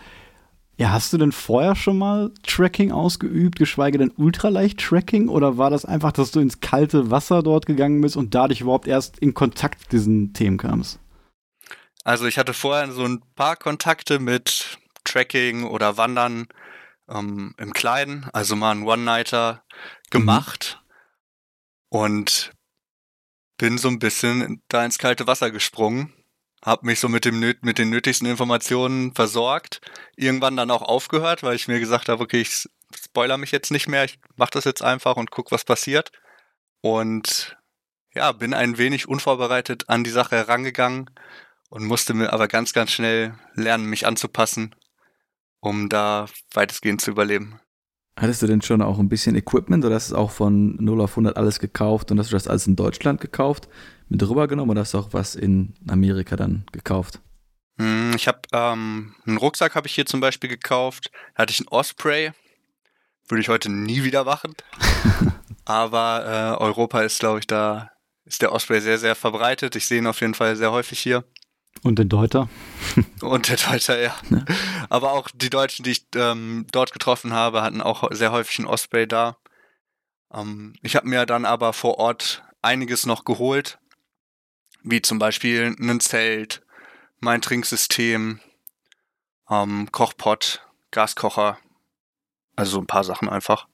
[0.78, 5.28] ja, hast du denn vorher schon mal Tracking ausgeübt, geschweige denn Ultraleicht-Tracking?
[5.28, 8.88] Oder war das einfach, dass du ins kalte Wasser dort gegangen bist und dadurch überhaupt
[8.88, 11.00] erst in Kontakt mit diesen Themen kamst?
[12.04, 16.48] Also ich hatte vorher so ein paar Kontakte mit Tracking oder Wandern
[17.10, 19.64] ähm, im Kleinen, also mal einen One-Nighter
[20.10, 20.82] gemacht
[21.92, 22.00] mhm.
[22.00, 22.52] und
[23.58, 26.14] bin so ein bisschen da ins kalte Wasser gesprungen,
[26.64, 29.82] habe mich so mit, dem, mit den nötigsten Informationen versorgt,
[30.16, 33.88] irgendwann dann auch aufgehört, weil ich mir gesagt habe, okay, ich spoiler mich jetzt nicht
[33.88, 36.12] mehr, ich mache das jetzt einfach und guck, was passiert.
[36.82, 37.58] Und
[38.14, 41.10] ja, bin ein wenig unvorbereitet an die Sache herangegangen
[41.70, 44.76] und musste mir aber ganz, ganz schnell lernen, mich anzupassen
[45.64, 47.60] um da weitestgehend zu überleben.
[48.20, 51.12] Hattest du denn schon auch ein bisschen Equipment oder hast du auch von 0 auf
[51.12, 53.68] 100 alles gekauft und hast du das alles in Deutschland gekauft,
[54.08, 57.22] mit rübergenommen oder hast du auch was in Amerika dann gekauft?
[57.80, 61.10] Hm, ich habe ähm, einen Rucksack habe ich hier zum Beispiel gekauft.
[61.36, 62.32] Da hatte ich einen Osprey.
[63.28, 64.54] Würde ich heute nie wieder machen.
[65.66, 67.90] Aber äh, Europa ist, glaube ich, da
[68.26, 69.76] ist der Osprey sehr, sehr verbreitet.
[69.76, 71.24] Ich sehe ihn auf jeden Fall sehr häufig hier.
[71.82, 72.48] Und den Deuter.
[73.22, 74.16] Und der Deuter, ja.
[74.30, 74.46] ja.
[74.90, 78.68] Aber auch die Deutschen, die ich ähm, dort getroffen habe, hatten auch sehr häufig einen
[78.68, 79.38] Osprey da.
[80.34, 83.80] Ähm, ich habe mir dann aber vor Ort einiges noch geholt,
[84.84, 86.62] wie zum Beispiel ein Zelt,
[87.20, 88.40] mein Trinksystem,
[89.50, 91.58] ähm, Kochpot, Gaskocher,
[92.56, 93.68] also ein paar Sachen einfach.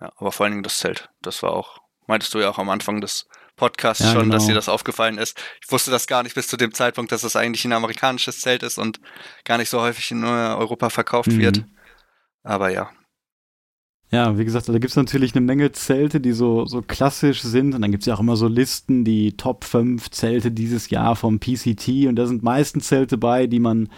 [0.00, 1.10] Ja, aber vor allen Dingen das Zelt.
[1.22, 3.26] Das war auch, meintest du ja auch am Anfang des
[3.58, 4.34] Podcast ja, schon, genau.
[4.34, 5.38] dass dir das aufgefallen ist.
[5.62, 8.40] Ich wusste das gar nicht bis zu dem Zeitpunkt, dass es das eigentlich ein amerikanisches
[8.40, 9.00] Zelt ist und
[9.44, 11.38] gar nicht so häufig in Europa verkauft mhm.
[11.38, 11.64] wird.
[12.42, 12.90] Aber ja.
[14.10, 17.74] Ja, wie gesagt, da gibt es natürlich eine Menge Zelte, die so, so klassisch sind.
[17.74, 21.14] Und dann gibt es ja auch immer so Listen, die Top 5 Zelte dieses Jahr
[21.14, 22.06] vom PCT.
[22.06, 23.90] Und da sind meistens Zelte bei, die man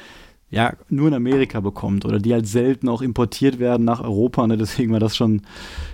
[0.50, 4.46] ja nur in Amerika bekommt oder die halt selten auch importiert werden nach Europa.
[4.46, 4.56] Ne?
[4.56, 5.42] Deswegen war das schon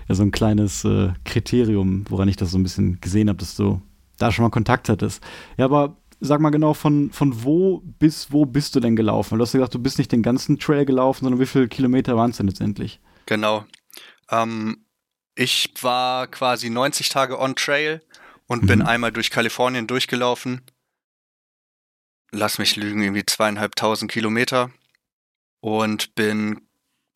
[0.09, 3.55] ja, so ein kleines äh, Kriterium, woran ich das so ein bisschen gesehen habe, dass
[3.55, 3.81] du
[4.19, 5.23] da schon mal Kontakt hattest.
[5.59, 9.39] Ja, aber sag mal genau, von, von wo bis wo bist du denn gelaufen?
[9.39, 12.31] Du hast gesagt, du bist nicht den ganzen Trail gelaufen, sondern wie viele Kilometer waren
[12.31, 13.01] es denn letztendlich?
[13.27, 13.65] Genau.
[14.31, 14.79] Ähm,
[15.35, 18.01] ich war quasi 90 Tage on Trail
[18.47, 18.67] und mhm.
[18.67, 20.63] bin einmal durch Kalifornien durchgelaufen
[22.33, 24.71] lass mich lügen, irgendwie zweieinhalbtausend Kilometer
[25.61, 26.61] und bin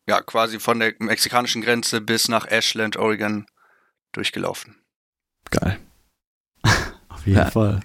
[0.07, 3.45] ja quasi von der mexikanischen Grenze bis nach Ashland, Oregon
[4.11, 4.75] durchgelaufen.
[5.49, 5.79] Geil.
[7.09, 7.49] Auf jeden ja.
[7.49, 7.81] Fall.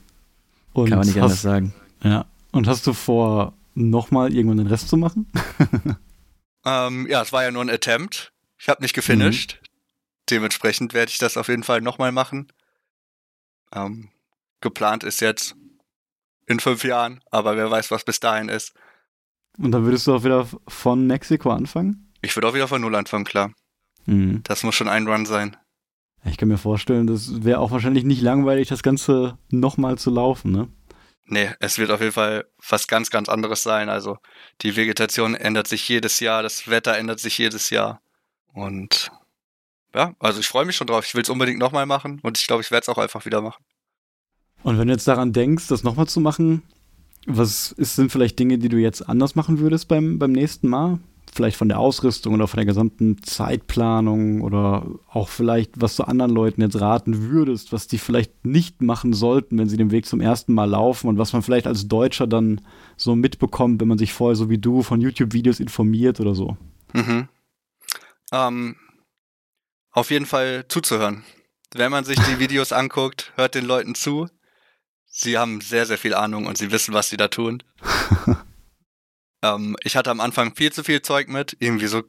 [0.72, 1.74] Und Kann man nicht hast, anders sagen.
[2.02, 2.26] Ja.
[2.52, 5.30] Und hast du vor, nochmal irgendwann den Rest zu machen?
[6.64, 8.32] ähm, ja, es war ja nur ein Attempt.
[8.58, 9.58] Ich habe nicht gefinisht.
[9.60, 9.66] Mhm.
[10.30, 12.48] Dementsprechend werde ich das auf jeden Fall nochmal machen.
[13.72, 14.08] Ähm,
[14.60, 15.54] geplant ist jetzt
[16.46, 18.72] in fünf Jahren, aber wer weiß, was bis dahin ist.
[19.58, 22.12] Und dann würdest du auch wieder von Mexiko anfangen?
[22.22, 23.52] Ich würde auch wieder von Null anfangen, klar.
[24.06, 24.42] Mhm.
[24.44, 25.56] Das muss schon ein Run sein.
[26.24, 30.50] Ich kann mir vorstellen, das wäre auch wahrscheinlich nicht langweilig, das Ganze nochmal zu laufen,
[30.50, 30.68] ne?
[31.28, 33.88] Nee, es wird auf jeden Fall was ganz, ganz anderes sein.
[33.88, 34.18] Also
[34.62, 38.00] die Vegetation ändert sich jedes Jahr, das Wetter ändert sich jedes Jahr.
[38.52, 39.10] Und
[39.92, 41.04] ja, also ich freue mich schon drauf.
[41.04, 43.40] Ich will es unbedingt nochmal machen und ich glaube, ich werde es auch einfach wieder
[43.40, 43.64] machen.
[44.66, 46.64] Und wenn du jetzt daran denkst, das nochmal zu machen,
[47.24, 50.98] was ist, sind vielleicht Dinge, die du jetzt anders machen würdest beim, beim nächsten Mal?
[51.32, 56.32] Vielleicht von der Ausrüstung oder von der gesamten Zeitplanung oder auch vielleicht, was du anderen
[56.32, 60.20] Leuten jetzt raten würdest, was die vielleicht nicht machen sollten, wenn sie den Weg zum
[60.20, 62.60] ersten Mal laufen und was man vielleicht als Deutscher dann
[62.96, 66.56] so mitbekommt, wenn man sich vorher so wie du von YouTube-Videos informiert oder so.
[66.92, 67.28] Mhm.
[68.32, 68.74] Ähm,
[69.92, 71.22] auf jeden Fall zuzuhören.
[71.72, 74.28] Wenn man sich die Videos anguckt, hört den Leuten zu.
[75.18, 77.62] Sie haben sehr, sehr viel Ahnung und sie wissen, was sie da tun.
[79.42, 82.04] Ähm, ich hatte am Anfang viel zu viel Zeug mit, irgendwie so,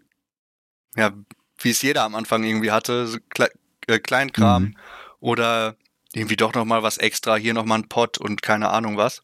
[0.95, 1.11] ja,
[1.59, 3.51] wie es jeder am Anfang irgendwie hatte, so Kle
[3.87, 4.77] äh, Kleinkram mhm.
[5.19, 5.75] oder
[6.13, 9.23] irgendwie doch nochmal was extra, hier nochmal ein Pot und keine Ahnung was.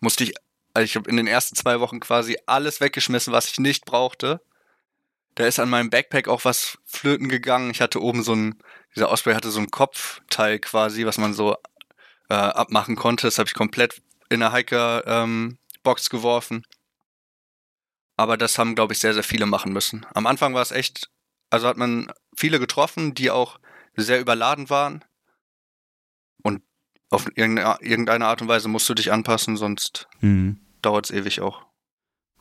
[0.00, 0.34] Musste ich,
[0.74, 4.42] also ich habe in den ersten zwei Wochen quasi alles weggeschmissen, was ich nicht brauchte.
[5.34, 7.70] Da ist an meinem Backpack auch was flöten gegangen.
[7.70, 8.62] Ich hatte oben so ein,
[8.94, 11.56] dieser Osprey hatte so ein Kopfteil quasi, was man so
[12.28, 13.26] äh, abmachen konnte.
[13.26, 15.58] Das habe ich komplett in der Hiker ähm,
[16.10, 16.64] geworfen.
[18.16, 20.04] Aber das haben, glaube ich, sehr, sehr viele machen müssen.
[20.14, 21.10] Am Anfang war es echt,
[21.50, 23.60] also hat man viele getroffen, die auch
[23.94, 25.04] sehr überladen waren.
[26.42, 26.62] Und
[27.10, 30.58] auf irgendeine Art und Weise musst du dich anpassen, sonst mhm.
[30.82, 31.66] dauert es ewig auch.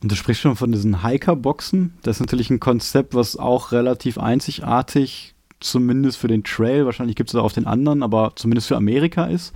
[0.01, 1.97] Und du sprichst schon von diesen Hiker-Boxen.
[2.01, 7.29] Das ist natürlich ein Konzept, was auch relativ einzigartig, zumindest für den Trail, wahrscheinlich gibt
[7.29, 9.53] es da auch den anderen, aber zumindest für Amerika ist.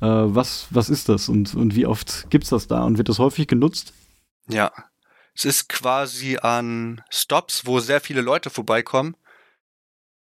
[0.00, 3.08] Äh, was, was ist das und, und wie oft gibt es das da und wird
[3.08, 3.92] das häufig genutzt?
[4.48, 4.72] Ja,
[5.34, 9.16] es ist quasi an Stops, wo sehr viele Leute vorbeikommen,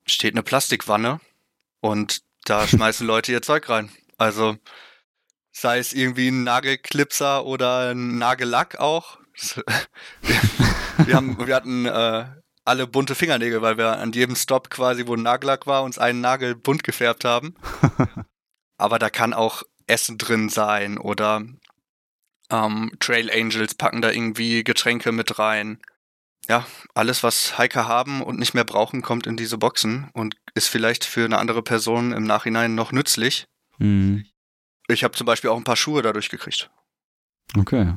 [0.05, 1.19] steht eine Plastikwanne
[1.79, 3.89] und da schmeißen Leute ihr Zeug rein.
[4.17, 4.57] Also
[5.51, 9.19] sei es irgendwie ein Nagelklipser oder ein Nagellack auch.
[10.21, 10.41] wir,
[11.05, 12.25] wir, haben, wir hatten äh,
[12.67, 16.21] alle bunte Fingernägel, weil wir an jedem Stop quasi, wo ein Nagellack war, uns einen
[16.21, 17.55] Nagel bunt gefärbt haben.
[18.77, 21.43] aber da kann auch Essen drin sein oder
[22.49, 25.79] ähm, Trail Angels packen da irgendwie Getränke mit rein.
[26.47, 30.67] Ja, alles, was Hiker haben und nicht mehr brauchen, kommt in diese Boxen und ist
[30.67, 33.45] vielleicht für eine andere Person im Nachhinein noch nützlich.
[33.79, 34.25] Mhm.
[34.87, 36.69] Ich habe zum Beispiel auch ein paar Schuhe dadurch gekriegt.
[37.57, 37.95] Okay.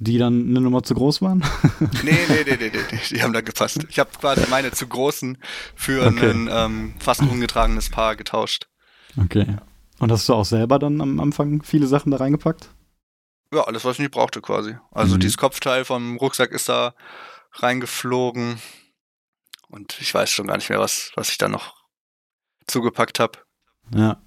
[0.00, 1.44] Die dann eine Nummer zu groß waren?
[2.04, 3.84] nee, nee, nee, nee, nee, die haben da gepasst.
[3.88, 5.38] Ich habe quasi meine zu großen
[5.74, 6.30] für okay.
[6.30, 8.68] ein ähm, fast ungetragenes Paar getauscht.
[9.20, 9.56] Okay.
[9.98, 12.68] Und hast du auch selber dann am Anfang viele Sachen da reingepackt?
[13.52, 14.76] Ja, alles, was ich nicht brauchte quasi.
[14.92, 15.20] Also mhm.
[15.20, 16.94] dieses Kopfteil vom Rucksack ist da
[17.54, 18.60] reingeflogen.
[19.68, 21.74] Und ich weiß schon gar nicht mehr, was, was ich da noch
[22.66, 23.38] zugepackt habe.
[23.94, 24.20] Ja.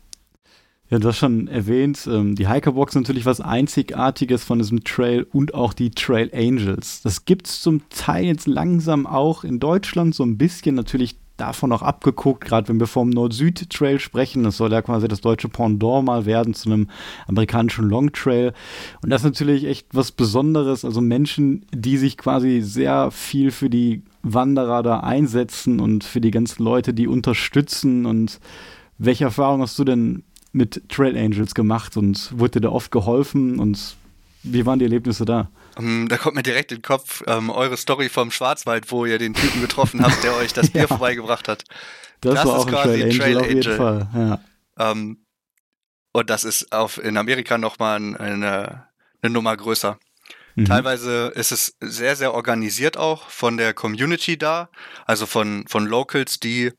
[0.92, 5.26] Ja, du hast schon erwähnt, ähm, die Hikerbox ist natürlich was Einzigartiges von diesem Trail
[5.32, 7.02] und auch die Trail Angels.
[7.02, 10.76] Das gibt es zum Teil jetzt langsam auch in Deutschland so ein bisschen.
[10.76, 14.44] Natürlich davon auch abgeguckt, gerade wenn wir vom Nord-Süd-Trail sprechen.
[14.44, 16.90] Das soll ja quasi das deutsche Pendant mal werden zu einem
[17.26, 18.52] amerikanischen Long Trail.
[19.02, 20.84] Und das ist natürlich echt was Besonderes.
[20.84, 26.32] Also Menschen, die sich quasi sehr viel für die Wanderer da einsetzen und für die
[26.32, 28.06] ganzen Leute, die unterstützen.
[28.06, 28.42] Und
[28.98, 33.60] welche Erfahrungen hast du denn mit Trail Angels gemacht und wurde dir da oft geholfen
[33.60, 33.96] und
[34.44, 35.50] wie waren die Erlebnisse da?
[35.76, 39.06] Um, ähm, da kommt mir direkt in den Kopf ähm, eure Story vom Schwarzwald, wo
[39.06, 40.88] ihr den Typen getroffen habt, der euch das Bier ja.
[40.88, 41.64] vorbeigebracht hat.
[42.22, 43.38] Das, das war ist auch quasi ein Trail Angel.
[43.38, 43.60] Trail Angel.
[43.60, 44.40] Auf jeden Fall.
[44.78, 44.92] Ja.
[44.92, 45.18] Ähm,
[46.12, 48.86] und das ist auf, in Amerika nochmal eine,
[49.22, 49.98] eine Nummer größer.
[50.56, 50.66] Mhm.
[50.66, 54.70] Teilweise ist es sehr, sehr organisiert auch von der Community da,
[55.06, 56.74] also von, von Locals, die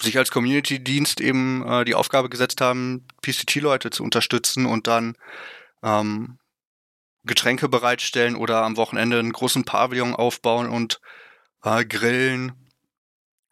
[0.00, 5.16] sich als Community-Dienst eben äh, die Aufgabe gesetzt haben, PCT-Leute zu unterstützen und dann
[5.82, 6.38] ähm,
[7.24, 11.00] Getränke bereitstellen oder am Wochenende einen großen Pavillon aufbauen und
[11.62, 12.52] äh, grillen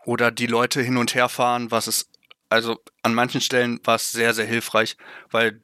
[0.04, 2.10] oder die Leute hin und her fahren, was ist,
[2.48, 4.96] also an manchen Stellen war es sehr, sehr hilfreich,
[5.30, 5.60] weil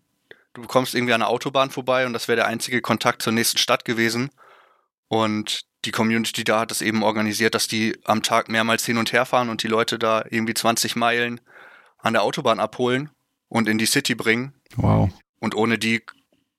[0.53, 3.59] du kommst irgendwie an der Autobahn vorbei und das wäre der einzige Kontakt zur nächsten
[3.59, 4.31] Stadt gewesen.
[5.09, 9.13] Und die Community da hat es eben organisiert, dass die am Tag mehrmals hin und
[9.13, 11.41] her fahren und die Leute da irgendwie 20 Meilen
[11.99, 13.11] an der Autobahn abholen
[13.49, 14.53] und in die City bringen.
[14.77, 15.11] Wow.
[15.41, 16.03] Und ohne die,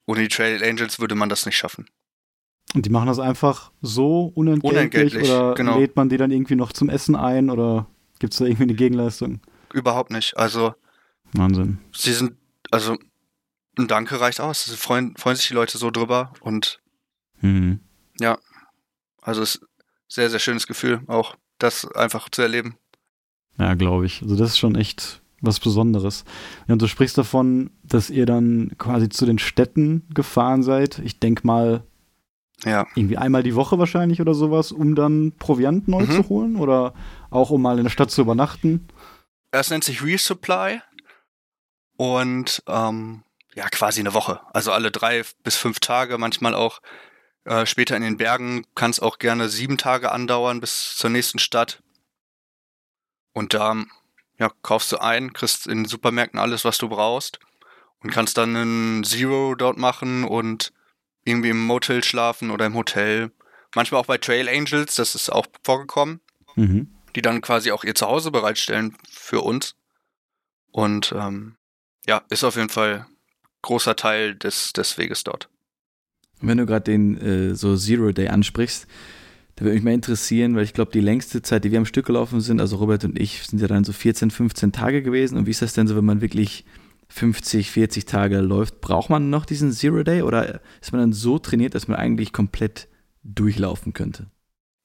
[0.05, 1.85] ohne die Trail Angels würde man das nicht schaffen.
[2.73, 5.79] Und die machen das einfach so unentgeltlich, unentgeltlich oder genau.
[5.79, 7.87] lädt man die dann irgendwie noch zum Essen ein oder
[8.19, 9.41] gibt es da irgendwie eine Gegenleistung?
[9.73, 10.37] Überhaupt nicht.
[10.37, 10.73] Also
[11.33, 11.79] Wahnsinn.
[11.93, 12.33] Sie sind,
[12.71, 12.97] also
[13.77, 14.65] ein Danke reicht aus.
[14.65, 16.79] Sie freuen, freuen sich die Leute so drüber und
[17.41, 17.79] mhm.
[18.19, 18.37] ja,
[19.23, 19.67] also es ist ein
[20.07, 22.77] sehr, sehr schönes Gefühl, auch das einfach zu erleben.
[23.57, 24.21] Ja, glaube ich.
[24.21, 26.23] Also das ist schon echt was Besonderes.
[26.67, 30.99] Ja, und du sprichst davon, dass ihr dann quasi zu den Städten gefahren seid.
[30.99, 31.83] Ich denke mal,
[32.63, 32.87] ja.
[32.95, 36.11] irgendwie einmal die Woche wahrscheinlich oder sowas, um dann Proviant neu mhm.
[36.11, 36.93] zu holen oder
[37.29, 38.87] auch um mal in der Stadt zu übernachten.
[39.51, 40.81] Das nennt sich Resupply
[41.97, 43.23] und ähm,
[43.55, 44.39] ja, quasi eine Woche.
[44.53, 46.79] Also alle drei bis fünf Tage, manchmal auch
[47.45, 51.39] äh, später in den Bergen kann es auch gerne sieben Tage andauern bis zur nächsten
[51.39, 51.81] Stadt.
[53.33, 53.83] Und da
[54.39, 57.39] ja, kaufst du ein, kriegst in den Supermärkten alles, was du brauchst
[57.99, 60.73] und kannst dann einen Zero dort machen und
[61.25, 63.31] irgendwie im Motel schlafen oder im Hotel.
[63.75, 66.19] Manchmal auch bei Trail Angels, das ist auch vorgekommen,
[66.55, 66.93] mhm.
[67.15, 69.75] die dann quasi auch ihr Zuhause bereitstellen für uns.
[70.71, 71.55] Und ähm,
[72.05, 73.07] ja, ist auf jeden Fall
[73.61, 75.49] großer Teil des, des Weges dort.
[76.47, 78.87] Wenn du gerade den äh, so Zero Day ansprichst,
[79.55, 82.07] da würde mich mal interessieren, weil ich glaube, die längste Zeit, die wir am Stück
[82.07, 85.37] gelaufen sind, also Robert und ich, sind ja dann so 14, 15 Tage gewesen.
[85.37, 86.65] Und wie ist das denn so, wenn man wirklich
[87.09, 88.81] 50, 40 Tage läuft?
[88.81, 92.33] Braucht man noch diesen Zero Day oder ist man dann so trainiert, dass man eigentlich
[92.33, 92.87] komplett
[93.23, 94.27] durchlaufen könnte?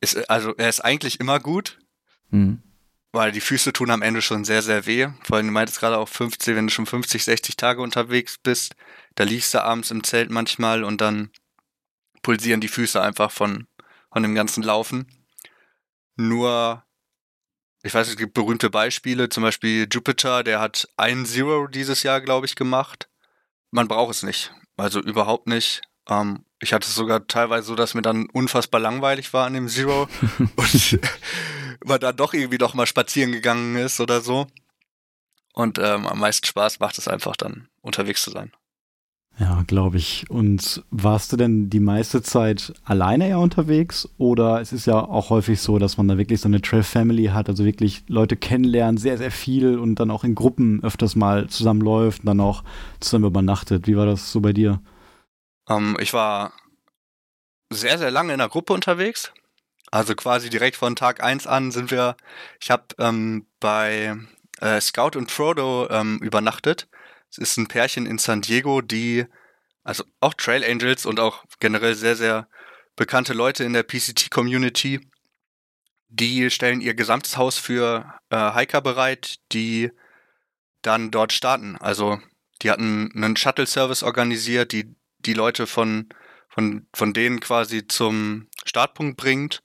[0.00, 1.78] Ist, also er ist eigentlich immer gut,
[2.30, 2.62] mhm.
[3.12, 5.08] weil die Füße tun am Ende schon sehr, sehr weh.
[5.22, 8.76] Vor allem, du meintest gerade auch 50, wenn du schon 50, 60 Tage unterwegs bist,
[9.14, 11.30] da liegst du abends im Zelt manchmal und dann
[12.22, 13.66] pulsieren die Füße einfach von
[14.10, 15.06] von dem ganzen Laufen.
[16.16, 16.84] Nur,
[17.82, 22.20] ich weiß, es gibt berühmte Beispiele, zum Beispiel Jupiter, der hat ein Zero dieses Jahr,
[22.20, 23.08] glaube ich, gemacht.
[23.70, 24.52] Man braucht es nicht.
[24.76, 25.82] Also überhaupt nicht.
[26.08, 29.68] Ähm, ich hatte es sogar teilweise so, dass mir dann unfassbar langweilig war an dem
[29.68, 30.08] Zero
[30.56, 31.00] und
[31.84, 34.46] man dann doch irgendwie doch mal spazieren gegangen ist oder so.
[35.52, 38.52] Und ähm, am meisten Spaß macht es einfach dann, unterwegs zu sein.
[39.40, 40.28] Ja, glaube ich.
[40.28, 44.08] Und warst du denn die meiste Zeit alleine eher unterwegs?
[44.18, 47.26] Oder es ist ja auch häufig so, dass man da wirklich so eine Trail Family
[47.26, 51.46] hat, also wirklich Leute kennenlernen, sehr, sehr viel und dann auch in Gruppen öfters mal
[51.46, 52.64] zusammenläuft und dann auch
[52.98, 53.86] zusammen übernachtet.
[53.86, 54.80] Wie war das so bei dir?
[55.68, 56.52] Ähm, ich war
[57.70, 59.32] sehr, sehr lange in der Gruppe unterwegs.
[59.92, 62.16] Also quasi direkt von Tag 1 an sind wir,
[62.60, 64.16] ich habe ähm, bei
[64.60, 66.88] äh, Scout und Frodo ähm, übernachtet
[67.30, 69.26] es ist ein Pärchen in San Diego, die,
[69.84, 72.48] also auch Trail Angels und auch generell sehr, sehr
[72.96, 75.00] bekannte Leute in der PCT-Community,
[76.08, 79.90] die stellen ihr gesamtes Haus für äh, Hiker bereit, die
[80.82, 81.76] dann dort starten.
[81.76, 82.18] Also
[82.62, 86.08] die hatten einen Shuttle-Service organisiert, die die Leute von,
[86.48, 89.62] von, von denen quasi zum Startpunkt bringt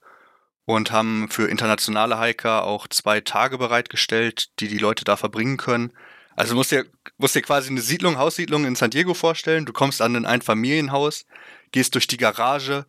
[0.66, 5.94] und haben für internationale Hiker auch zwei Tage bereitgestellt, die die Leute da verbringen können.
[6.36, 6.86] Also musst dir,
[7.18, 9.66] musst dir quasi eine Siedlung, Haussiedlung in San Diego vorstellen.
[9.66, 11.26] Du kommst an ein Einfamilienhaus,
[11.72, 12.86] gehst durch die Garage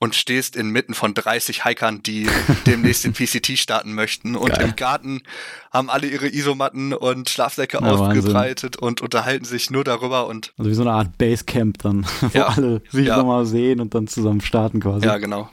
[0.00, 2.28] und stehst inmitten von 30 Hikern, die
[2.66, 4.36] demnächst den PCT starten möchten.
[4.36, 4.66] Und Geil.
[4.66, 5.22] im Garten
[5.72, 8.88] haben alle ihre Isomatten und Schlafsäcke ja, ausgebreitet Wahnsinn.
[8.88, 10.52] und unterhalten sich nur darüber und.
[10.56, 13.16] Also wie so eine Art Basecamp dann, wo ja, alle sich ja.
[13.16, 15.04] nochmal sehen und dann zusammen starten quasi.
[15.04, 15.50] Ja, genau.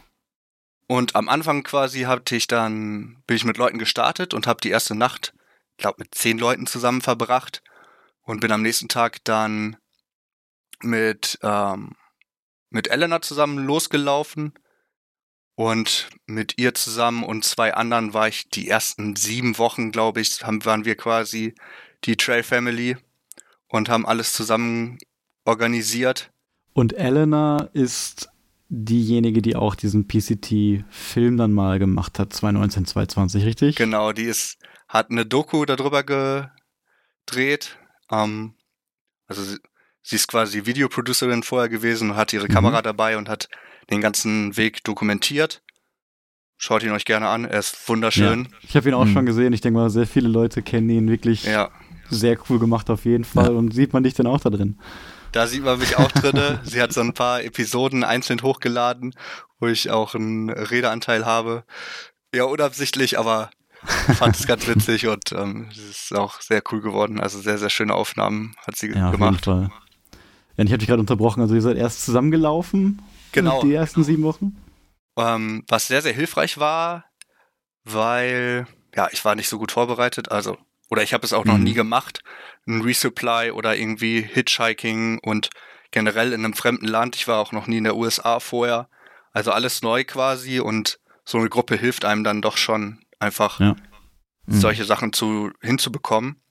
[0.88, 4.70] Und am Anfang quasi hatte ich dann, bin ich mit Leuten gestartet und habe die
[4.70, 5.34] erste Nacht
[5.78, 7.62] glaube, mit zehn Leuten zusammen verbracht
[8.22, 9.78] und bin am nächsten Tag dann
[10.82, 11.96] mit, ähm,
[12.70, 14.54] mit Elena zusammen losgelaufen
[15.56, 20.44] und mit ihr zusammen und zwei anderen war ich die ersten sieben Wochen, glaube ich,
[20.44, 21.56] haben, waren wir quasi
[22.04, 22.98] die Trail Family
[23.68, 24.98] und haben alles zusammen
[25.46, 26.32] organisiert.
[26.74, 28.30] Und Elena ist
[28.68, 33.76] diejenige, die auch diesen PCT-Film dann mal gemacht hat, 2019, 2020, richtig?
[33.76, 34.58] Genau, die ist
[34.96, 37.78] hat eine Doku darüber gedreht.
[38.12, 38.54] Ähm,
[39.28, 39.58] also sie,
[40.02, 42.54] sie, ist quasi Videoproducerin vorher gewesen und hat ihre mhm.
[42.54, 43.50] Kamera dabei und hat
[43.90, 45.62] den ganzen Weg dokumentiert.
[46.58, 48.48] Schaut ihn euch gerne an, er ist wunderschön.
[48.50, 49.14] Ja, ich habe ihn auch mhm.
[49.14, 49.54] schon gesehen.
[49.54, 51.70] Ich denke mal, sehr viele Leute kennen ihn wirklich ja.
[52.10, 53.52] sehr cool gemacht auf jeden Fall.
[53.52, 53.58] Ja.
[53.58, 54.80] Und sieht man dich denn auch da drin?
[55.34, 56.60] Da sieht man mich auch drin.
[56.64, 59.14] Sie hat so ein paar Episoden einzeln hochgeladen,
[59.60, 61.66] wo ich auch einen Redeanteil habe.
[62.34, 63.50] Ja, unabsichtlich, aber
[64.18, 67.20] fand es ganz witzig und ähm, es ist auch sehr cool geworden.
[67.20, 69.48] Also sehr, sehr schöne Aufnahmen hat sie ja, gemacht.
[69.48, 69.80] Auf jeden Fall.
[70.58, 71.42] Ja, ich habe dich gerade unterbrochen.
[71.42, 73.02] Also ihr seid erst zusammengelaufen?
[73.32, 73.62] Genau.
[73.62, 74.56] Die ersten sieben Wochen?
[75.18, 77.06] Ähm, was sehr, sehr hilfreich war,
[77.84, 80.32] weil, ja, ich war nicht so gut vorbereitet.
[80.32, 80.58] Also,
[80.90, 81.64] oder ich habe es auch noch mhm.
[81.64, 82.22] nie gemacht.
[82.68, 85.50] Ein Resupply oder irgendwie Hitchhiking und
[85.92, 87.16] generell in einem fremden Land.
[87.16, 88.90] Ich war auch noch nie in der USA vorher.
[89.32, 93.76] Also alles neu quasi und so eine Gruppe hilft einem dann doch schon einfach ja.
[94.46, 94.60] mhm.
[94.60, 96.42] solche Sachen zu, hinzubekommen.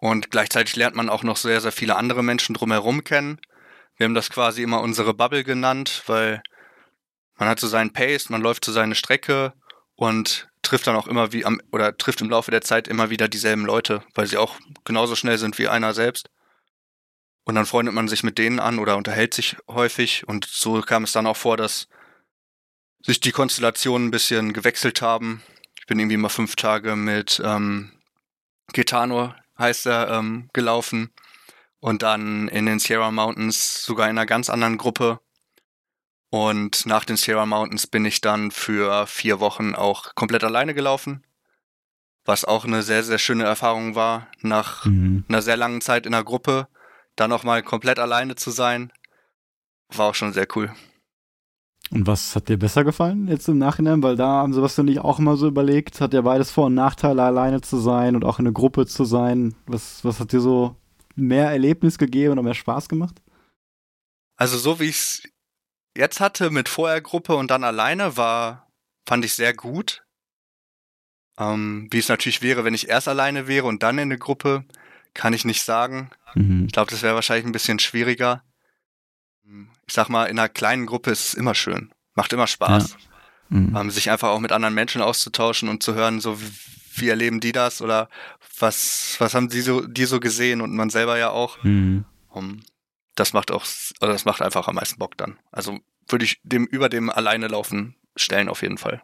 [0.00, 3.40] Und gleichzeitig lernt man auch noch sehr, sehr viele andere Menschen drumherum kennen.
[3.96, 6.40] Wir haben das quasi immer unsere Bubble genannt, weil
[7.36, 9.54] man hat so seinen Pace, man läuft so seine Strecke
[9.96, 13.28] und trifft dann auch immer wie am, oder trifft im Laufe der Zeit immer wieder
[13.28, 16.30] dieselben Leute, weil sie auch genauso schnell sind wie einer selbst.
[17.44, 21.04] Und dann freundet man sich mit denen an oder unterhält sich häufig und so kam
[21.04, 21.88] es dann auch vor, dass
[23.02, 25.42] sich die Konstellationen ein bisschen gewechselt haben.
[25.78, 27.92] Ich bin irgendwie mal fünf Tage mit ähm,
[28.72, 31.10] Gitano heißt er, ähm, gelaufen.
[31.80, 35.20] Und dann in den Sierra Mountains sogar in einer ganz anderen Gruppe.
[36.30, 41.24] Und nach den Sierra Mountains bin ich dann für vier Wochen auch komplett alleine gelaufen.
[42.24, 45.24] Was auch eine sehr, sehr schöne Erfahrung war, nach mhm.
[45.28, 46.68] einer sehr langen Zeit in der Gruppe,
[47.16, 48.92] dann nochmal komplett alleine zu sein,
[49.88, 50.74] war auch schon sehr cool.
[51.90, 54.02] Und was hat dir besser gefallen jetzt im Nachhinein?
[54.02, 56.74] Weil da haben Sebastian und ich auch immer so überlegt, hat ja beides Vor- und
[56.74, 59.54] Nachteile, alleine zu sein und auch in einer Gruppe zu sein.
[59.66, 60.76] Was, was hat dir so
[61.14, 63.22] mehr Erlebnis gegeben oder mehr Spaß gemacht?
[64.36, 65.22] Also so wie ich es
[65.96, 68.70] jetzt hatte mit vorher Gruppe und dann alleine war,
[69.06, 70.04] fand ich sehr gut.
[71.38, 74.64] Ähm, wie es natürlich wäre, wenn ich erst alleine wäre und dann in eine Gruppe,
[75.14, 76.10] kann ich nicht sagen.
[76.34, 76.66] Mhm.
[76.66, 78.42] Ich glaube, das wäre wahrscheinlich ein bisschen schwieriger
[79.88, 81.92] ich sag mal, in einer kleinen Gruppe ist es immer schön.
[82.14, 82.92] Macht immer Spaß.
[82.92, 82.96] Ja.
[83.48, 83.76] Mhm.
[83.76, 86.38] Ähm, sich einfach auch mit anderen Menschen auszutauschen und zu hören, so
[86.94, 88.08] wie, erleben die das oder
[88.58, 91.62] was, was haben die so, die so gesehen und man selber ja auch.
[91.62, 92.04] Mhm.
[92.28, 92.60] Um,
[93.14, 93.64] das macht auch,
[94.00, 95.38] oder das macht einfach am meisten Bock dann.
[95.50, 99.02] Also würde ich dem über dem alleine laufen stellen auf jeden Fall.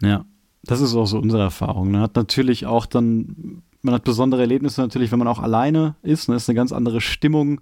[0.00, 0.24] Ja,
[0.62, 1.90] das ist auch so unsere Erfahrung.
[1.90, 2.02] Man ne?
[2.02, 6.28] hat natürlich auch dann, man hat besondere Erlebnisse natürlich, wenn man auch alleine ist.
[6.28, 6.36] Ne?
[6.36, 7.60] Ist eine ganz andere Stimmung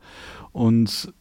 [0.53, 1.13] und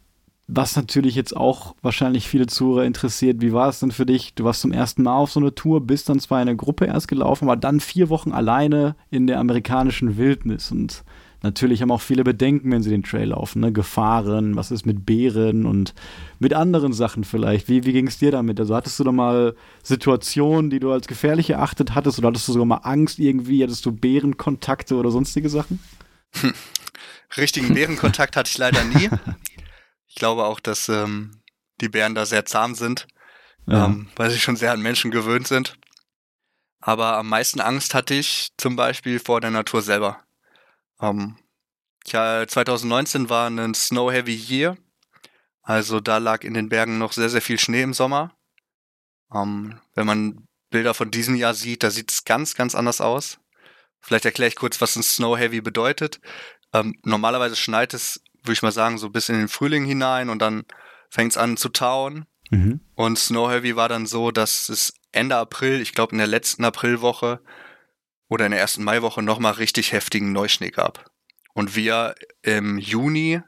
[0.47, 4.35] was natürlich jetzt auch wahrscheinlich viele Zuhörer interessiert, wie war es denn für dich?
[4.35, 6.85] Du warst zum ersten Mal auf so einer Tour, bist dann zwar in einer Gruppe
[6.85, 10.71] erst gelaufen, aber dann vier Wochen alleine in der amerikanischen Wildnis.
[10.71, 11.03] Und
[11.41, 13.61] natürlich haben auch viele Bedenken, wenn sie den Trail laufen.
[13.61, 13.73] Ne?
[13.73, 15.95] Gefahren, was ist mit Bären und
[16.37, 17.67] mit anderen Sachen vielleicht.
[17.67, 18.59] Wie, wie ging es dir damit?
[18.59, 22.51] Also hattest du da mal Situationen, die du als gefährlich erachtet hattest oder hattest du
[22.51, 23.63] sogar mal Angst irgendwie?
[23.63, 25.79] Hattest du Bärenkontakte oder sonstige Sachen?
[27.35, 29.09] Richtigen Bärenkontakt hatte ich leider nie.
[30.15, 31.41] Ich glaube auch, dass ähm,
[31.81, 33.05] die Bären da sehr zahm sind,
[33.67, 33.87] ja.
[33.87, 35.77] ähm, weil sie schon sehr an Menschen gewöhnt sind.
[36.79, 40.23] Aber am meisten Angst hatte ich zum Beispiel vor der Natur selber.
[41.01, 41.37] Ähm,
[42.07, 44.77] ja, 2019 war ein Snow Heavy Year.
[45.61, 48.33] Also da lag in den Bergen noch sehr, sehr viel Schnee im Sommer.
[49.33, 53.37] Ähm, wenn man Bilder von diesem Jahr sieht, da sieht es ganz, ganz anders aus.
[53.99, 56.21] Vielleicht erkläre ich kurz, was ein Snow Heavy bedeutet.
[56.71, 60.39] Ähm, normalerweise schneit es würde ich mal sagen, so bis in den Frühling hinein und
[60.39, 60.65] dann
[61.09, 62.25] fängt es an zu tauen.
[62.51, 62.79] Mhm.
[62.95, 66.63] Und Snow Heavy war dann so, dass es Ende April, ich glaube in der letzten
[66.65, 67.41] Aprilwoche
[68.27, 71.09] oder in der ersten Maiwoche nochmal richtig heftigen Neuschnee gab.
[71.53, 73.41] Und wir im Juni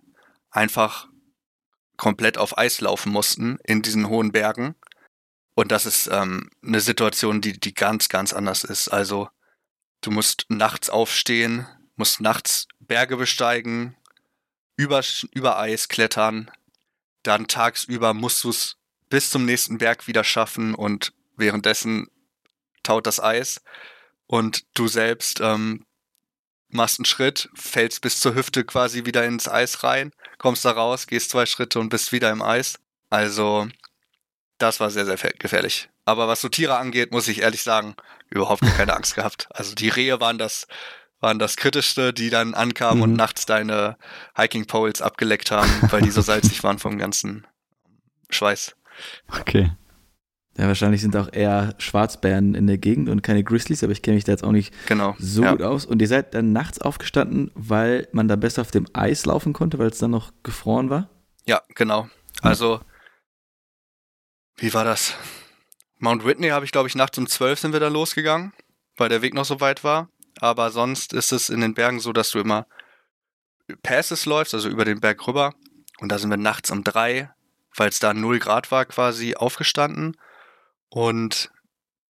[0.49, 1.07] einfach
[1.97, 4.75] komplett auf Eis laufen mussten in diesen hohen Bergen.
[5.55, 8.87] Und das ist ähm, eine Situation, die, die ganz, ganz anders ist.
[8.89, 9.29] Also
[10.01, 13.97] du musst nachts aufstehen, musst nachts Berge besteigen,
[14.77, 16.49] über, über Eis klettern.
[17.23, 18.77] Dann tagsüber musst du es
[19.09, 22.07] bis zum nächsten Berg wieder schaffen und währenddessen
[22.83, 23.61] taut das Eis
[24.27, 25.85] und du selbst ähm,
[26.69, 31.07] machst einen Schritt, fällst bis zur Hüfte quasi wieder ins Eis rein, kommst da raus,
[31.07, 32.79] gehst zwei Schritte und bist wieder im Eis.
[33.09, 33.67] Also
[34.57, 35.89] das war sehr, sehr gefährlich.
[36.05, 37.95] Aber was so Tiere angeht, muss ich ehrlich sagen,
[38.29, 39.47] überhaupt keine Angst gehabt.
[39.51, 40.67] Also die Rehe waren das
[41.19, 43.03] waren das Kritischste, die dann ankamen mhm.
[43.03, 43.97] und nachts deine
[44.35, 47.47] Hiking Poles abgeleckt haben, weil die so salzig waren vom ganzen
[48.29, 48.75] Schweiß.
[49.39, 49.71] Okay.
[50.57, 54.15] Ja, wahrscheinlich sind auch eher Schwarzbären in der Gegend und keine Grizzlies, aber ich kenne
[54.15, 55.51] mich da jetzt auch nicht genau, so ja.
[55.51, 55.85] gut aus.
[55.85, 59.77] Und ihr seid dann nachts aufgestanden, weil man da besser auf dem Eis laufen konnte,
[59.77, 61.09] weil es dann noch gefroren war?
[61.45, 62.09] Ja, genau.
[62.41, 62.81] Also,
[64.55, 65.13] wie war das?
[65.99, 68.51] Mount Whitney habe ich, glaube ich, nachts um 12 sind wir da losgegangen,
[68.95, 70.09] weil der Weg noch so weit war
[70.41, 72.67] aber sonst ist es in den Bergen so, dass du immer
[73.83, 75.53] Passes läufst, also über den Berg rüber.
[75.99, 77.29] Und da sind wir nachts um drei,
[77.75, 80.17] weil es da null Grad war, quasi aufgestanden.
[80.89, 81.51] Und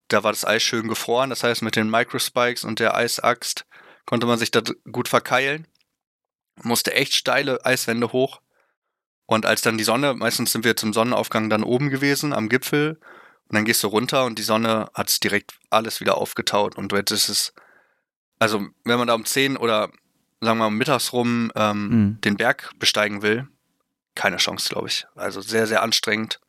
[0.08, 1.30] da war das Eis schön gefroren.
[1.30, 3.66] Das heißt, mit den Microspikes und der Eisaxt
[4.06, 5.66] konnte man sich da gut verkeilen.
[6.62, 8.40] Musste echt steile Eiswände hoch.
[9.26, 12.98] Und als dann die Sonne, meistens sind wir zum Sonnenaufgang dann oben gewesen am Gipfel
[13.48, 17.10] und dann gehst du runter und die Sonne hat direkt alles wieder aufgetaut und jetzt
[17.10, 17.54] ist es,
[18.44, 19.88] also wenn man da um 10 oder
[20.42, 22.20] sagen wir mal mittags rum ähm, mhm.
[22.20, 23.48] den Berg besteigen will,
[24.14, 25.06] keine Chance, glaube ich.
[25.14, 26.40] Also sehr, sehr anstrengend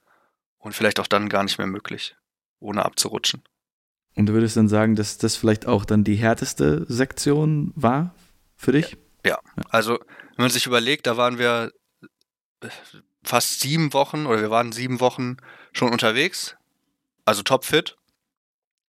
[0.57, 2.17] und vielleicht auch dann gar nicht mehr möglich,
[2.59, 3.43] ohne abzurutschen.
[4.17, 8.13] Und du würdest dann sagen, dass das vielleicht auch dann die härteste Sektion war
[8.57, 8.97] für dich?
[9.25, 9.39] Ja, ja.
[9.69, 9.93] also
[10.35, 11.71] wenn man sich überlegt, da waren wir
[13.23, 15.37] fast sieben Wochen oder wir waren sieben Wochen
[15.71, 16.57] schon unterwegs,
[17.23, 17.95] also topfit.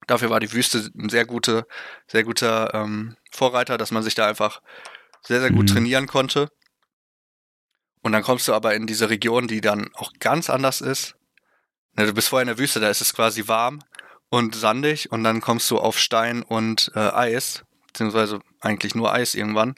[0.07, 1.67] Dafür war die Wüste ein sehr gute,
[2.07, 4.61] sehr guter ähm, Vorreiter, dass man sich da einfach
[5.21, 5.73] sehr, sehr gut mhm.
[5.73, 6.49] trainieren konnte.
[8.01, 11.15] Und dann kommst du aber in diese Region, die dann auch ganz anders ist.
[11.93, 13.79] Ne, du bist vorher in der Wüste, da ist es quasi warm
[14.29, 19.33] und sandig und dann kommst du auf Stein und äh, Eis, beziehungsweise eigentlich nur Eis
[19.33, 19.75] irgendwann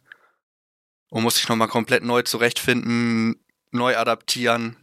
[1.10, 3.36] und musst dich nochmal komplett neu zurechtfinden,
[3.72, 4.76] neu adaptieren.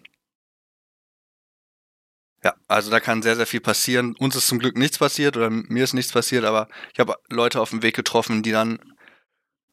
[2.44, 4.14] Ja, also da kann sehr, sehr viel passieren.
[4.18, 7.60] Uns ist zum Glück nichts passiert oder mir ist nichts passiert, aber ich habe Leute
[7.60, 8.78] auf dem Weg getroffen, die dann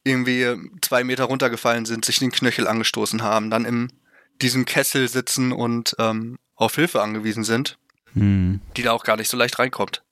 [0.04, 3.92] irgendwie zwei Meter runtergefallen sind, sich den Knöchel angestoßen haben, dann in
[4.40, 7.78] diesem Kessel sitzen und ähm, auf Hilfe angewiesen sind,
[8.14, 8.60] hm.
[8.76, 10.02] die da auch gar nicht so leicht reinkommt.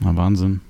[0.00, 0.62] Na, Wahnsinn.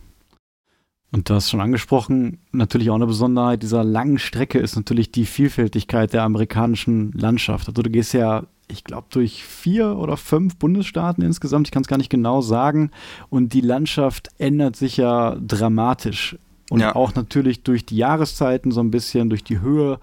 [1.12, 5.26] Und du hast schon angesprochen, natürlich auch eine Besonderheit dieser langen Strecke ist natürlich die
[5.26, 7.68] Vielfältigkeit der amerikanischen Landschaft.
[7.68, 11.88] Also du gehst ja, ich glaube, durch vier oder fünf Bundesstaaten insgesamt, ich kann es
[11.88, 12.90] gar nicht genau sagen.
[13.28, 16.36] Und die Landschaft ändert sich ja dramatisch.
[16.70, 16.94] Und ja.
[16.94, 19.98] auch natürlich durch die Jahreszeiten so ein bisschen, durch die Höhe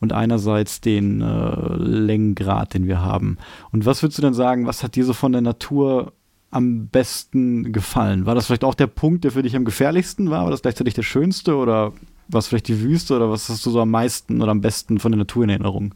[0.00, 3.36] und einerseits den äh, Längengrad, den wir haben.
[3.70, 6.14] Und was würdest du denn sagen, was hat dir so von der Natur
[6.50, 8.24] am besten gefallen?
[8.24, 10.44] War das vielleicht auch der Punkt, der für dich am gefährlichsten war?
[10.44, 11.92] War das gleichzeitig der schönste oder
[12.28, 15.12] was vielleicht die Wüste oder was hast du so am meisten oder am besten von
[15.12, 15.94] der Natur in Erinnerung?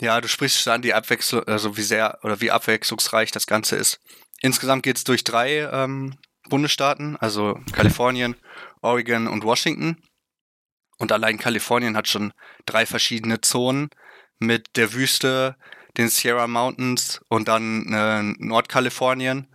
[0.00, 4.00] Ja, du sprichst an die Abwechslung, also wie sehr oder wie abwechslungsreich das Ganze ist.
[4.40, 6.16] Insgesamt geht es durch drei ähm,
[6.48, 8.36] Bundesstaaten, also Kalifornien,
[8.80, 10.00] Oregon und Washington.
[10.98, 12.32] Und allein Kalifornien hat schon
[12.64, 13.90] drei verschiedene Zonen
[14.38, 15.56] mit der Wüste,
[15.96, 19.48] den Sierra Mountains und dann äh, Nordkalifornien,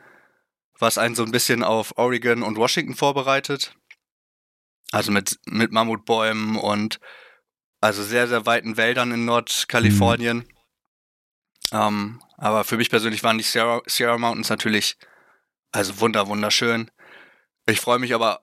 [0.77, 3.75] was einen so ein bisschen auf Oregon und Washington vorbereitet.
[4.91, 6.99] Also mit, mit Mammutbäumen und
[7.84, 10.38] also sehr, sehr weiten Wäldern in Nordkalifornien.
[10.38, 10.43] Mhm.
[11.73, 14.97] Ähm, aber für mich persönlich waren die Sierra, Sierra Mountains natürlich
[15.73, 16.89] also wunder, wunderschön.
[17.65, 18.41] Ich freue mich aber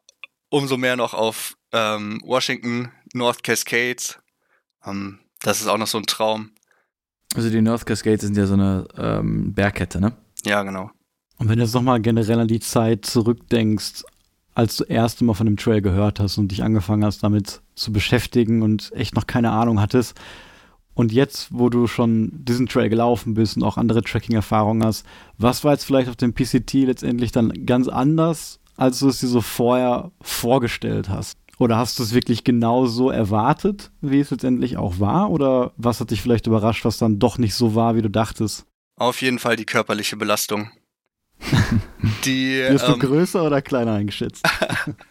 [0.51, 4.19] umso mehr noch auf ähm, Washington, North Cascades.
[4.85, 6.51] Ähm, das ist auch noch so ein Traum.
[7.35, 10.13] Also die North Cascades sind ja so eine ähm, Bergkette, ne?
[10.45, 10.91] Ja, genau.
[11.39, 14.03] Und wenn du jetzt nochmal generell an die Zeit zurückdenkst,
[14.55, 17.93] als du erst Mal von dem Trail gehört hast und dich angefangen hast, damit zu
[17.93, 20.15] beschäftigen und echt noch keine Ahnung hattest,
[21.01, 25.07] und jetzt, wo du schon diesen Trail gelaufen bist und auch andere Tracking-Erfahrungen hast,
[25.39, 29.29] was war jetzt vielleicht auf dem PCT letztendlich dann ganz anders, als du es dir
[29.29, 31.39] so vorher vorgestellt hast?
[31.59, 35.31] Oder hast du es wirklich genau so erwartet, wie es letztendlich auch war?
[35.31, 38.67] Oder was hat dich vielleicht überrascht, was dann doch nicht so war, wie du dachtest?
[38.97, 40.71] Auf jeden Fall die körperliche Belastung.
[42.25, 44.47] die, Wirst du ähm, größer oder kleiner eingeschätzt?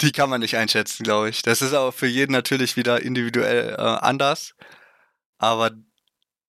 [0.00, 1.42] die kann man nicht einschätzen, glaube ich.
[1.42, 4.54] Das ist auch für jeden natürlich wieder individuell äh, anders
[5.42, 5.72] aber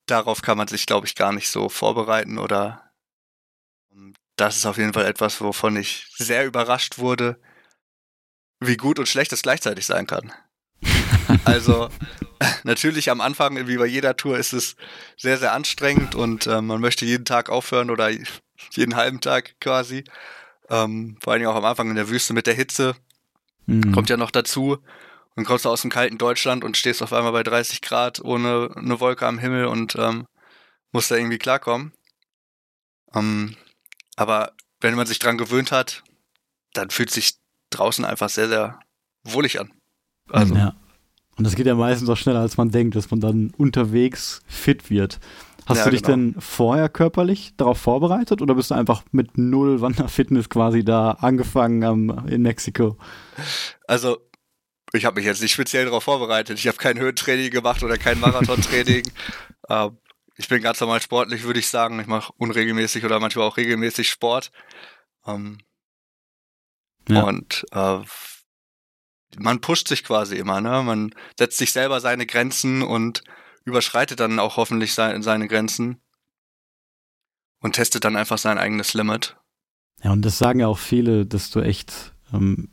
[0.05, 2.91] darauf kann man sich, glaube ich, gar nicht so vorbereiten oder
[3.91, 7.39] ähm, das ist auf jeden Fall etwas, wovon ich sehr überrascht wurde,
[8.59, 10.31] wie gut und schlecht es gleichzeitig sein kann.
[11.45, 11.89] also
[12.63, 14.75] natürlich am Anfang, wie bei jeder Tour, ist es
[15.17, 18.11] sehr, sehr anstrengend und äh, man möchte jeden Tag aufhören oder
[18.71, 20.03] jeden halben Tag quasi.
[20.69, 22.95] Ähm, vor allem auch am Anfang in der Wüste mit der Hitze.
[23.65, 23.91] Mhm.
[23.91, 24.77] Kommt ja noch dazu.
[25.35, 28.69] Und kommst du aus dem kalten Deutschland und stehst auf einmal bei 30 Grad ohne
[28.75, 30.25] eine Wolke am Himmel und ähm,
[30.91, 31.91] musst da irgendwie klarkommen.
[33.15, 33.55] Ähm,
[34.15, 36.03] aber wenn man sich dran gewöhnt hat,
[36.73, 37.35] dann fühlt sich
[37.71, 38.79] draußen einfach sehr, sehr
[39.23, 39.71] wohlig an.
[40.29, 40.55] Also.
[40.55, 40.75] Ja.
[41.35, 44.91] Und das geht ja meistens auch schneller, als man denkt, dass man dann unterwegs fit
[44.91, 45.19] wird.
[45.65, 46.15] Hast ja, du dich genau.
[46.15, 51.81] denn vorher körperlich darauf vorbereitet oder bist du einfach mit null Wanderfitness quasi da angefangen
[51.83, 52.97] ähm, in Mexiko?
[53.87, 54.17] Also
[54.91, 56.59] ich habe mich jetzt nicht speziell darauf vorbereitet.
[56.59, 59.03] Ich habe kein Höhentraining gemacht oder kein Marathontraining.
[59.69, 59.97] ähm,
[60.35, 61.99] ich bin ganz normal sportlich, würde ich sagen.
[61.99, 64.51] Ich mache unregelmäßig oder manchmal auch regelmäßig Sport.
[65.25, 65.59] Ähm,
[67.07, 67.23] ja.
[67.23, 67.99] Und äh,
[69.37, 70.83] man pusht sich quasi immer, ne?
[70.83, 73.23] Man setzt sich selber seine Grenzen und
[73.65, 76.01] überschreitet dann auch hoffentlich seine, Grenzen
[77.59, 79.37] und testet dann einfach sein eigenes Limit.
[80.03, 82.69] Ja, und das sagen ja auch viele, dass du echt ähm,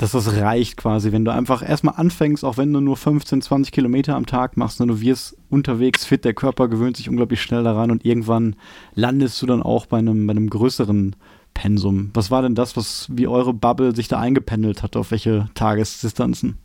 [0.00, 3.70] dass das reicht quasi, wenn du einfach erstmal anfängst, auch wenn du nur 15, 20
[3.70, 7.64] Kilometer am Tag machst, ne, du wirst unterwegs fit, der Körper gewöhnt sich unglaublich schnell
[7.64, 8.56] daran und irgendwann
[8.94, 11.16] landest du dann auch bei einem, bei einem größeren
[11.52, 12.10] Pensum.
[12.14, 16.56] Was war denn das, was wie eure Bubble sich da eingependelt hat, auf welche Tagesdistanzen?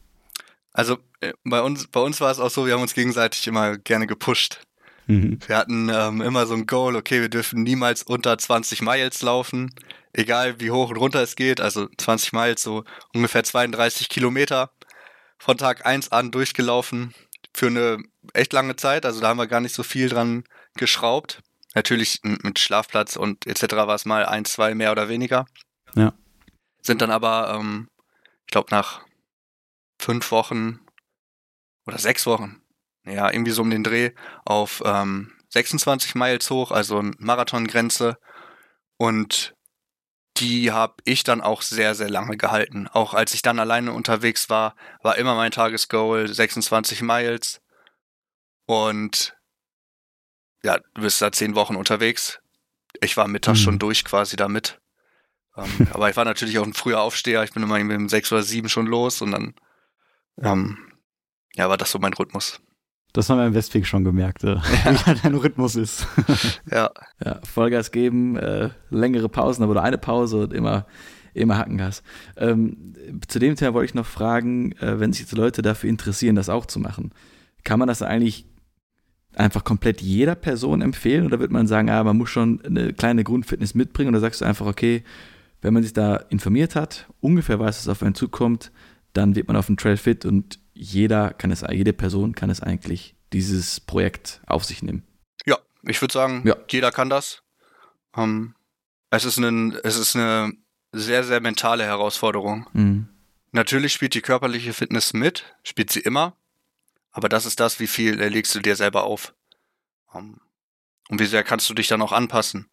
[0.71, 0.97] Also
[1.43, 4.61] bei uns, bei uns war es auch so, wir haben uns gegenseitig immer gerne gepusht.
[5.07, 5.39] Mhm.
[5.45, 9.73] Wir hatten ähm, immer so ein Goal, okay, wir dürfen niemals unter 20 Miles laufen,
[10.13, 11.61] egal wie hoch und runter es geht.
[11.61, 14.71] Also 20 Miles, so ungefähr 32 Kilometer
[15.37, 17.13] von Tag 1 an durchgelaufen
[17.53, 17.99] für eine
[18.33, 19.05] echt lange Zeit.
[19.05, 20.43] Also da haben wir gar nicht so viel dran
[20.75, 21.41] geschraubt.
[21.73, 23.75] Natürlich mit Schlafplatz und etc.
[23.75, 25.45] war es mal ein, zwei mehr oder weniger.
[25.93, 26.13] Ja.
[26.81, 27.89] Sind dann aber, ähm,
[28.45, 29.01] ich glaube, nach
[29.99, 30.79] fünf Wochen
[31.85, 32.61] oder sechs Wochen,
[33.05, 34.11] ja, irgendwie so um den Dreh,
[34.45, 38.17] auf ähm, 26 Miles hoch, also Marathongrenze.
[38.97, 39.55] Und
[40.37, 42.87] die habe ich dann auch sehr, sehr lange gehalten.
[42.87, 47.61] Auch als ich dann alleine unterwegs war, war immer mein Tagesgoal 26 Miles.
[48.65, 49.35] Und
[50.63, 52.39] ja, du bist da zehn Wochen unterwegs.
[53.01, 53.63] Ich war mittags mhm.
[53.63, 54.81] schon durch quasi damit.
[55.55, 57.43] Ähm, aber ich war natürlich auch ein früher Aufsteher.
[57.43, 59.55] Ich bin immer irgendwie um sechs oder sieben schon los und dann,
[60.41, 60.77] ähm,
[61.55, 62.59] ja, war das so mein Rhythmus.
[63.13, 66.05] Das haben wir im Westweg schon gemerkt, äh, wie halt dein Rhythmus ist.
[66.71, 66.91] ja.
[67.23, 67.39] ja.
[67.43, 70.85] Vollgas geben, äh, längere Pausen, aber nur eine Pause und immer,
[71.33, 72.03] immer Hackengas.
[72.35, 72.93] Ähm,
[73.27, 76.49] zu dem Thema wollte ich noch fragen, äh, wenn sich jetzt Leute dafür interessieren, das
[76.49, 77.13] auch zu machen,
[77.63, 78.47] kann man das eigentlich
[79.33, 83.23] einfach komplett jeder Person empfehlen oder wird man sagen, ah, man muss schon eine kleine
[83.23, 85.03] Grundfitness mitbringen oder sagst du einfach, okay,
[85.61, 88.71] wenn man sich da informiert hat, ungefähr weiß, was auf einen zukommt,
[89.13, 92.61] dann wird man auf dem Trail fit und jeder kann es, jede Person kann es
[92.61, 95.03] eigentlich dieses Projekt auf sich nehmen.
[95.45, 96.55] Ja, ich würde sagen, ja.
[96.69, 97.41] jeder kann das.
[98.15, 98.55] Ähm,
[99.09, 100.53] es, ist ein, es ist eine
[100.91, 102.67] sehr, sehr mentale Herausforderung.
[102.73, 103.07] Mhm.
[103.51, 106.35] Natürlich spielt die körperliche Fitness mit, spielt sie immer.
[107.11, 109.33] Aber das ist das, wie viel legst du dir selber auf.
[110.11, 110.41] Um,
[111.07, 112.67] und wie sehr kannst du dich dann auch anpassen.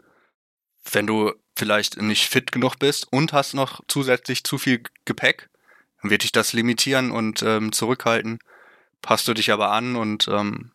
[0.90, 5.48] Wenn du vielleicht nicht fit genug bist und hast noch zusätzlich zu viel Gepäck,
[6.02, 8.38] dann wird dich das limitieren und ähm, zurückhalten.
[9.00, 10.72] Passt du dich aber an und ähm,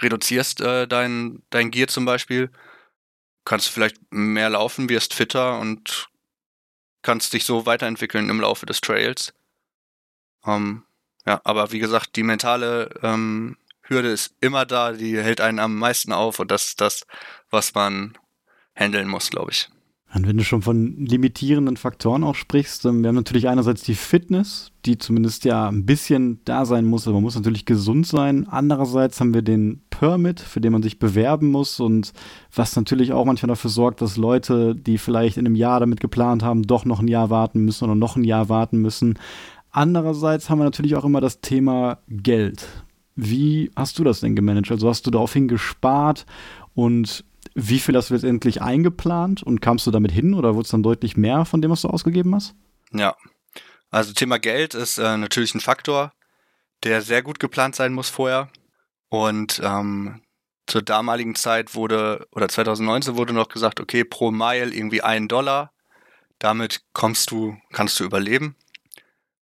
[0.00, 2.50] reduzierst äh, dein, dein Gear zum Beispiel,
[3.44, 6.08] kannst du vielleicht mehr laufen, wirst fitter und
[7.02, 9.32] kannst dich so weiterentwickeln im Laufe des Trails.
[10.44, 10.84] Ähm,
[11.24, 15.76] ja, aber wie gesagt, die mentale ähm, Hürde ist immer da, die hält einen am
[15.76, 17.06] meisten auf und das ist das,
[17.50, 18.18] was man
[18.74, 19.68] handeln muss, glaube ich.
[20.14, 24.72] Und wenn du schon von limitierenden Faktoren auch sprichst, wir haben natürlich einerseits die Fitness,
[24.86, 28.46] die zumindest ja ein bisschen da sein muss, aber man muss natürlich gesund sein.
[28.48, 32.14] Andererseits haben wir den Permit, für den man sich bewerben muss und
[32.54, 36.42] was natürlich auch manchmal dafür sorgt, dass Leute, die vielleicht in einem Jahr damit geplant
[36.42, 39.18] haben, doch noch ein Jahr warten müssen oder noch ein Jahr warten müssen.
[39.70, 42.66] Andererseits haben wir natürlich auch immer das Thema Geld.
[43.14, 44.70] Wie hast du das denn gemanagt?
[44.70, 46.24] Also hast du daraufhin gespart
[46.74, 47.24] und
[47.60, 50.82] wie viel hast du letztendlich eingeplant und kamst du damit hin oder wurde es dann
[50.82, 52.54] deutlich mehr von dem, was du ausgegeben hast?
[52.92, 53.16] Ja,
[53.90, 56.12] also Thema Geld ist äh, natürlich ein Faktor,
[56.84, 58.48] der sehr gut geplant sein muss vorher.
[59.08, 60.22] Und ähm,
[60.66, 65.72] zur damaligen Zeit wurde, oder 2019 wurde noch gesagt, okay, pro Mile irgendwie ein Dollar.
[66.38, 68.54] Damit kommst du, kannst du überleben.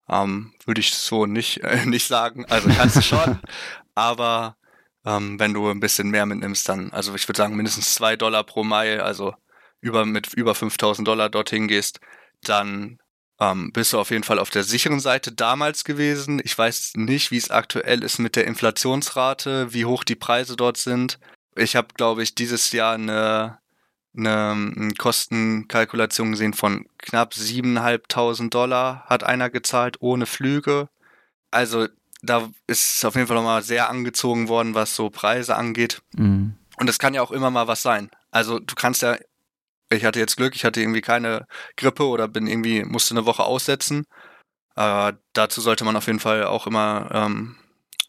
[0.09, 2.45] Ähm, Würde ich so nicht, äh, nicht sagen.
[2.47, 3.41] Also kannst du schon.
[3.97, 4.57] aber
[5.05, 8.45] ähm, wenn du ein bisschen mehr mitnimmst, dann, also ich würde sagen mindestens zwei Dollar
[8.45, 9.35] pro Mile, also
[9.81, 12.01] über mit über 5000 Dollar dorthin gehst,
[12.43, 12.99] dann
[13.41, 16.41] ähm, bist du auf jeden Fall auf der sicheren Seite damals gewesen.
[16.45, 20.79] Ich weiß nicht, wie es aktuell ist mit der Inflationsrate, wie hoch die Preise dort
[20.79, 21.19] sind.
[21.57, 23.59] Ich habe, glaube ich, dieses Jahr eine
[24.17, 30.89] eine Kostenkalkulation gesehen von knapp 7.500 Dollar hat einer gezahlt ohne Flüge.
[31.51, 31.89] Also
[32.25, 36.03] da ist auf jeden Fall nochmal sehr angezogen worden, was so Preise angeht.
[36.17, 36.57] Mhm.
[36.79, 38.11] Und es kann ja auch immer mal was sein.
[38.31, 39.17] Also du kannst ja,
[39.91, 41.47] ich hatte jetzt Glück, ich hatte irgendwie keine
[41.77, 44.07] Grippe oder bin irgendwie, musste eine Woche aussetzen.
[44.77, 47.57] Äh, dazu sollte man auf jeden Fall auch immer ähm,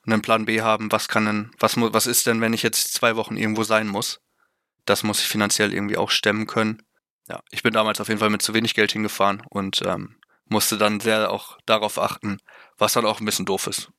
[0.05, 3.15] einen Plan B haben, was kann denn, was, was ist denn, wenn ich jetzt zwei
[3.15, 4.19] Wochen irgendwo sein muss?
[4.85, 6.81] das muss ich finanziell irgendwie auch stemmen können.
[7.27, 10.15] Ja, ich bin damals auf jeden Fall mit zu wenig Geld hingefahren und ähm,
[10.47, 12.37] musste dann sehr auch darauf achten,
[12.77, 13.91] was dann auch ein bisschen doof ist,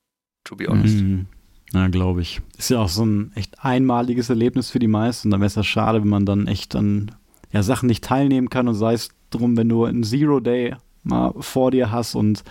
[0.47, 1.01] to be honest.
[1.01, 1.27] Mhm.
[1.73, 2.41] Ja, glaube ich.
[2.57, 5.31] Ist ja auch so ein echt einmaliges Erlebnis für die meisten.
[5.31, 7.11] Da wäre es ja schade, wenn man dann echt an
[7.51, 11.33] ja, Sachen nicht teilnehmen kann und sei es drum, wenn du einen Zero Day mal
[11.39, 12.43] vor dir hast und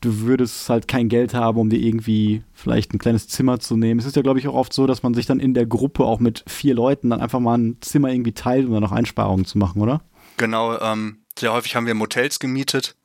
[0.00, 3.98] du würdest halt kein Geld haben, um dir irgendwie vielleicht ein kleines Zimmer zu nehmen.
[3.98, 6.04] Es ist ja, glaube ich, auch oft so, dass man sich dann in der Gruppe
[6.04, 9.46] auch mit vier Leuten dann einfach mal ein Zimmer irgendwie teilt, um dann noch Einsparungen
[9.46, 10.02] zu machen, oder?
[10.36, 12.96] Genau, ähm, sehr häufig haben wir Motels gemietet.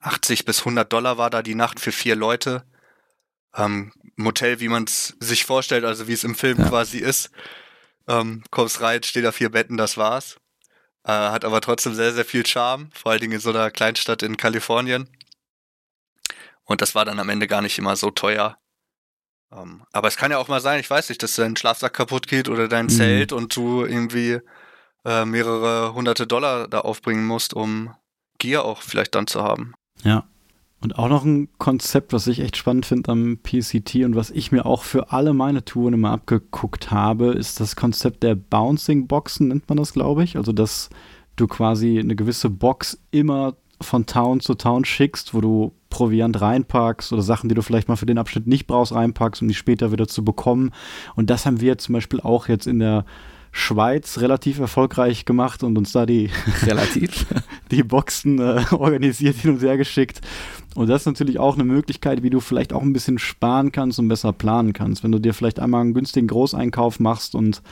[0.00, 2.64] 80 bis 100 Dollar war da die Nacht für vier Leute.
[3.56, 6.68] Ähm, Motel, wie man es sich vorstellt, also wie es im Film ja.
[6.68, 7.30] quasi ist.
[8.08, 10.36] Ähm, kommst rein, steht da vier Betten, das war's.
[11.04, 14.22] Äh, hat aber trotzdem sehr, sehr viel Charme, vor allen Dingen in so einer Kleinstadt
[14.22, 15.08] in Kalifornien.
[16.64, 18.58] Und das war dann am Ende gar nicht immer so teuer.
[19.52, 22.28] Ähm, aber es kann ja auch mal sein, ich weiß nicht, dass dein Schlafsack kaputt
[22.28, 22.90] geht oder dein mhm.
[22.90, 24.40] Zelt und du irgendwie
[25.04, 27.94] äh, mehrere hunderte Dollar da aufbringen musst, um
[28.38, 29.74] Gear auch vielleicht dann zu haben.
[30.02, 30.26] Ja.
[30.82, 34.50] Und auch noch ein Konzept, was ich echt spannend finde am PCT und was ich
[34.50, 39.48] mir auch für alle meine Touren immer abgeguckt habe, ist das Konzept der Bouncing Boxen,
[39.48, 40.36] nennt man das, glaube ich.
[40.36, 40.90] Also, dass
[41.36, 47.12] du quasi eine gewisse Box immer von Town zu Town schickst, wo du Proviant reinpackst
[47.12, 49.92] oder Sachen, die du vielleicht mal für den Abschnitt nicht brauchst, reinpackst, um die später
[49.92, 50.72] wieder zu bekommen.
[51.14, 53.04] Und das haben wir zum Beispiel auch jetzt in der
[53.52, 56.30] Schweiz relativ erfolgreich gemacht und uns da die
[56.62, 57.26] relativ
[57.72, 60.20] die Boxen äh, organisiert hin und her geschickt.
[60.74, 63.98] Und das ist natürlich auch eine Möglichkeit, wie du vielleicht auch ein bisschen sparen kannst
[63.98, 65.02] und besser planen kannst.
[65.02, 67.62] Wenn du dir vielleicht einmal einen günstigen Großeinkauf machst und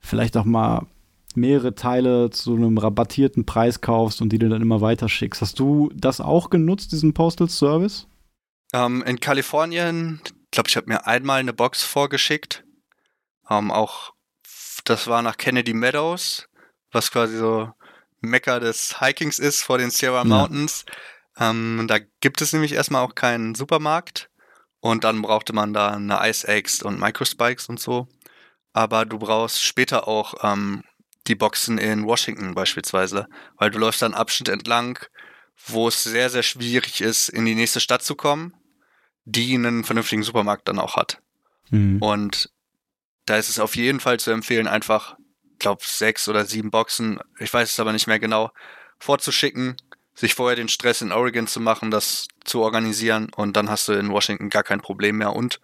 [0.00, 0.86] vielleicht auch mal
[1.34, 5.42] mehrere Teile zu einem rabattierten Preis kaufst und die du dann immer weiter schickst.
[5.42, 8.06] Hast du das auch genutzt, diesen Postal Service?
[8.72, 12.64] Ähm, in Kalifornien, ich glaube, ich habe mir einmal eine Box vorgeschickt.
[13.48, 14.12] Ähm, auch
[14.84, 16.48] das war nach Kennedy Meadows,
[16.90, 17.70] was quasi so
[18.26, 20.84] Mecker des Hikings ist vor den Sierra Mountains.
[21.38, 21.50] Ja.
[21.50, 24.30] Ähm, da gibt es nämlich erstmal auch keinen Supermarkt.
[24.80, 28.06] Und dann brauchte man da eine Ice Axe und Microspikes und so.
[28.72, 30.84] Aber du brauchst später auch ähm,
[31.26, 34.98] die Boxen in Washington beispielsweise, weil du läufst dann Abschnitt entlang,
[35.66, 38.54] wo es sehr, sehr schwierig ist, in die nächste Stadt zu kommen,
[39.24, 41.20] die einen vernünftigen Supermarkt dann auch hat.
[41.70, 42.00] Mhm.
[42.00, 42.50] Und
[43.24, 45.16] da ist es auf jeden Fall zu empfehlen, einfach,
[45.58, 48.50] glaube sechs oder sieben Boxen, ich weiß es aber nicht mehr genau,
[48.98, 49.76] vorzuschicken,
[50.14, 53.92] sich vorher den Stress in Oregon zu machen, das zu organisieren und dann hast du
[53.92, 55.60] in Washington gar kein Problem mehr und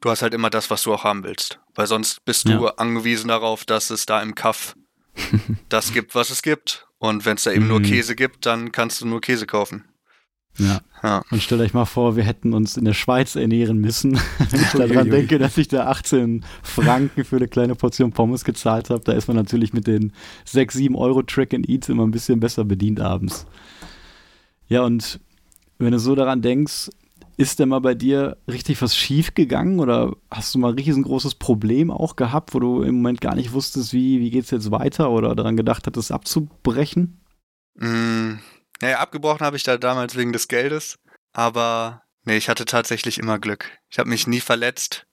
[0.00, 2.74] du hast halt immer das, was du auch haben willst, weil sonst bist du ja.
[2.76, 4.76] angewiesen darauf, dass es da im Kaff
[5.68, 7.68] das gibt, was es gibt und wenn es da eben mhm.
[7.68, 9.84] nur Käse gibt, dann kannst du nur Käse kaufen.
[10.58, 10.80] Ja.
[11.02, 11.22] ja.
[11.30, 14.18] Und stellt euch mal vor, wir hätten uns in der Schweiz ernähren müssen.
[14.50, 18.90] Wenn ich daran denke, dass ich da 18 Franken für eine kleine Portion Pommes gezahlt
[18.90, 20.12] habe, da ist man natürlich mit den
[20.44, 23.46] 6, 7 Euro Track and Eats immer ein bisschen besser bedient abends.
[24.68, 25.20] Ja, und
[25.78, 26.90] wenn du so daran denkst,
[27.38, 31.36] ist denn mal bei dir richtig was schief gegangen oder hast du mal ein riesengroßes
[31.36, 35.10] Problem auch gehabt, wo du im Moment gar nicht wusstest, wie, wie es jetzt weiter
[35.10, 37.20] oder daran gedacht hattest, abzubrechen?
[37.76, 38.40] Mm,
[38.80, 40.98] naja, abgebrochen habe ich da damals wegen des Geldes,
[41.32, 43.70] aber nee, ich hatte tatsächlich immer Glück.
[43.90, 45.06] Ich habe mich nie verletzt.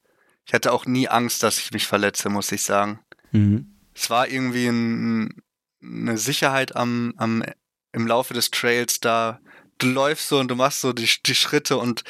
[0.45, 2.99] Ich hatte auch nie Angst, dass ich mich verletze, muss ich sagen.
[3.31, 3.75] Mhm.
[3.93, 5.41] Es war irgendwie ein,
[5.81, 7.43] eine Sicherheit am, am,
[7.91, 9.39] im Laufe des Trails da.
[9.79, 12.03] Du läufst so und du machst so die, die Schritte und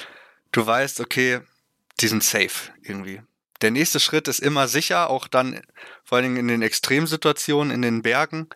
[0.51, 1.41] du weißt, okay,
[2.01, 3.21] die sind safe irgendwie.
[3.61, 5.61] Der nächste Schritt ist immer sicher, auch dann
[6.03, 8.49] vor allen Dingen in den Extremsituationen, in den Bergen,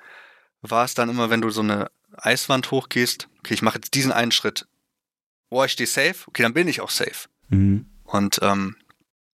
[0.62, 1.90] war es dann immer, wenn du so eine
[2.26, 4.68] Eiswand hochgehst, okay, ich mache jetzt diesen einen Schritt.
[5.50, 7.28] Oh, ich stehe safe, okay, dann bin ich auch safe.
[7.50, 7.90] Mhm.
[8.04, 8.76] Und ähm,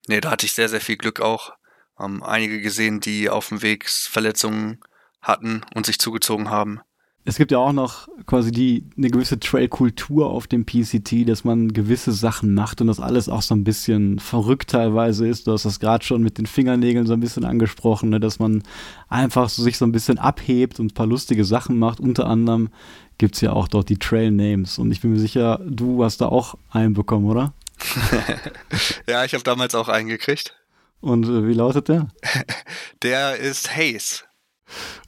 [0.07, 1.53] nee, da hatte ich sehr, sehr viel Glück auch.
[1.99, 4.79] Ähm, einige gesehen, die auf dem Weg Verletzungen
[5.21, 6.81] hatten und sich zugezogen haben
[7.27, 11.73] es gibt ja auch noch quasi die eine gewisse Trail-Kultur auf dem PCT, dass man
[11.73, 15.47] gewisse Sachen macht und das alles auch so ein bisschen verrückt teilweise ist.
[15.47, 18.61] Du hast das gerade schon mit den Fingernägeln so ein bisschen angesprochen, ne, dass man
[19.09, 21.99] einfach so sich so ein bisschen abhebt und ein paar lustige Sachen macht.
[21.99, 22.69] Unter anderem
[23.17, 26.27] gibt es ja auch dort die Trail-Names und ich bin mir sicher, du hast da
[26.27, 27.53] auch einen bekommen, oder?
[29.09, 30.55] ja, ich habe damals auch einen gekriegt.
[31.01, 32.07] Und äh, wie lautet der?
[33.01, 34.24] der ist Haze.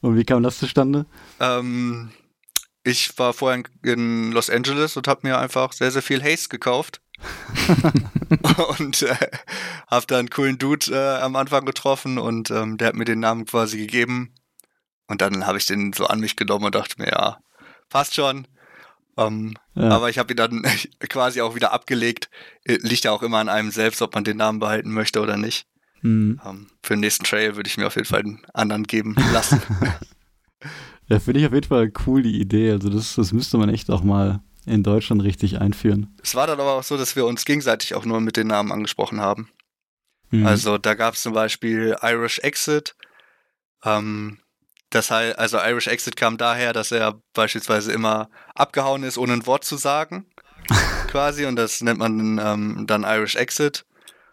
[0.00, 1.06] Und wie kam das zustande?
[1.40, 2.10] Ähm,
[2.84, 7.00] ich war vorher in Los Angeles und habe mir einfach sehr, sehr viel Haze gekauft.
[8.78, 9.16] und äh,
[9.88, 13.20] habe da einen coolen Dude äh, am Anfang getroffen und ähm, der hat mir den
[13.20, 14.34] Namen quasi gegeben.
[15.08, 17.38] Und dann habe ich den so an mich genommen und dachte mir, ja,
[17.88, 18.46] passt schon.
[19.16, 19.88] Ähm, ja.
[19.90, 20.62] Aber ich habe ihn dann
[21.08, 22.30] quasi auch wieder abgelegt.
[22.64, 25.66] Liegt ja auch immer an einem selbst, ob man den Namen behalten möchte oder nicht.
[26.02, 26.40] Mhm.
[26.44, 29.16] Um, ähm, für den nächsten Trail würde ich mir auf jeden Fall einen anderen geben
[29.32, 29.60] lassen.
[31.08, 32.72] ja, finde ich auf jeden Fall cool, die Idee.
[32.72, 36.14] Also das, das müsste man echt auch mal in Deutschland richtig einführen.
[36.22, 38.70] Es war dann aber auch so, dass wir uns gegenseitig auch nur mit den Namen
[38.70, 39.48] angesprochen haben.
[40.30, 40.46] Mhm.
[40.46, 42.94] Also da gab es zum Beispiel Irish Exit.
[43.84, 44.38] Ähm,
[44.90, 49.46] das heißt, also Irish Exit kam daher, dass er beispielsweise immer abgehauen ist, ohne ein
[49.46, 50.26] Wort zu sagen.
[51.08, 51.46] quasi.
[51.46, 53.84] Und das nennt man ähm, dann Irish Exit.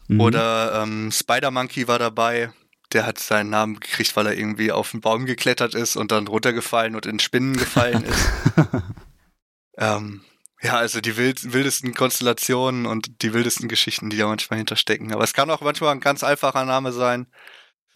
[0.08, 0.22] Mhm.
[0.22, 2.52] Oder ähm, Spider Monkey war dabei.
[2.94, 6.28] Der hat seinen Namen gekriegt, weil er irgendwie auf den Baum geklettert ist und dann
[6.28, 8.30] runtergefallen und in Spinnen gefallen ist.
[9.78, 10.22] ähm,
[10.62, 15.14] Ja, also die wild, wildesten Konstellationen und die wildesten Geschichten, die da manchmal hinterstecken.
[15.14, 17.28] Aber es kann auch manchmal ein ganz einfacher Name sein,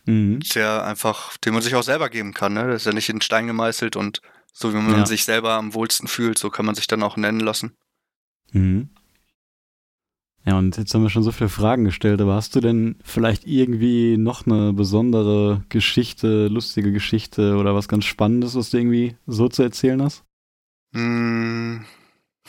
[0.05, 0.39] mhm.
[0.53, 2.53] der einfach, den man sich auch selber geben kann.
[2.53, 2.67] Ne?
[2.67, 4.21] Das ist ja nicht in Stein gemeißelt und
[4.53, 5.05] so wie man ja.
[5.05, 7.75] sich selber am wohlsten fühlt, so kann man sich dann auch nennen lassen.
[8.51, 8.89] Mhm.
[10.45, 13.45] Ja, und jetzt haben wir schon so viele Fragen gestellt, aber hast du denn vielleicht
[13.45, 19.49] irgendwie noch eine besondere Geschichte, lustige Geschichte oder was ganz Spannendes, was du irgendwie so
[19.49, 20.23] zu erzählen hast?
[20.93, 21.85] Hm.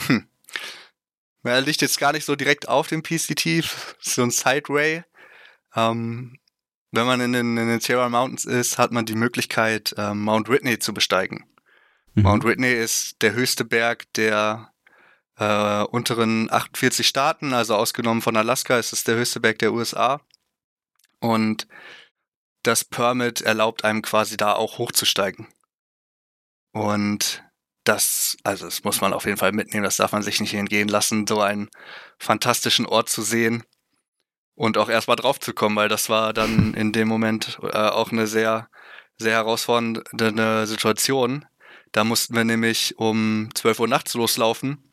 [0.07, 0.26] hm.
[1.43, 3.64] Er liegt jetzt gar nicht so direkt auf dem PCT,
[4.01, 5.05] so ein Sideway.
[5.74, 6.36] Ähm,
[6.93, 10.49] wenn man in den, in den Sierra Mountains ist, hat man die Möglichkeit, äh, Mount
[10.49, 11.45] Whitney zu besteigen.
[12.14, 12.22] Mhm.
[12.22, 14.70] Mount Whitney ist der höchste Berg der
[15.41, 20.20] äh, unteren 48 Staaten, also ausgenommen von Alaska, ist es der höchste Berg der USA.
[21.18, 21.66] Und
[22.62, 25.49] das Permit erlaubt einem quasi da auch hochzusteigen.
[26.72, 27.43] Und
[27.84, 30.88] das, also das muss man auf jeden Fall mitnehmen, das darf man sich nicht entgehen
[30.88, 31.70] lassen, so einen
[32.18, 33.64] fantastischen Ort zu sehen
[34.55, 38.12] und auch erstmal drauf zu kommen, weil das war dann in dem Moment äh, auch
[38.12, 38.68] eine sehr,
[39.16, 41.47] sehr herausfordernde Situation.
[41.93, 44.89] Da mussten wir nämlich um 12 Uhr nachts loslaufen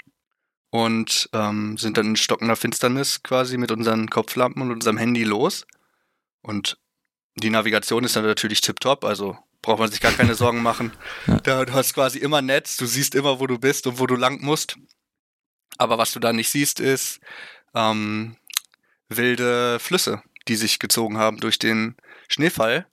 [0.70, 5.66] und ähm, sind dann in stockender Finsternis quasi mit unseren Kopflampen und unserem Handy los.
[6.42, 6.78] Und
[7.36, 10.92] die Navigation ist dann natürlich tipptopp, also braucht man sich gar keine Sorgen machen.
[11.28, 11.40] Ja.
[11.42, 14.16] Da, du hast quasi immer Netz, du siehst immer, wo du bist und wo du
[14.16, 14.78] lang musst.
[15.78, 17.20] Aber was du da nicht siehst, ist
[17.76, 18.38] ähm,
[19.10, 21.96] wilde Flüsse, die sich gezogen haben durch den
[22.30, 22.88] Schneefall.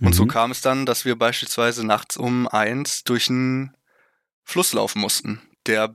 [0.00, 0.12] Und mhm.
[0.12, 3.76] so kam es dann, dass wir beispielsweise nachts um eins durch einen
[4.42, 5.94] Fluss laufen mussten, der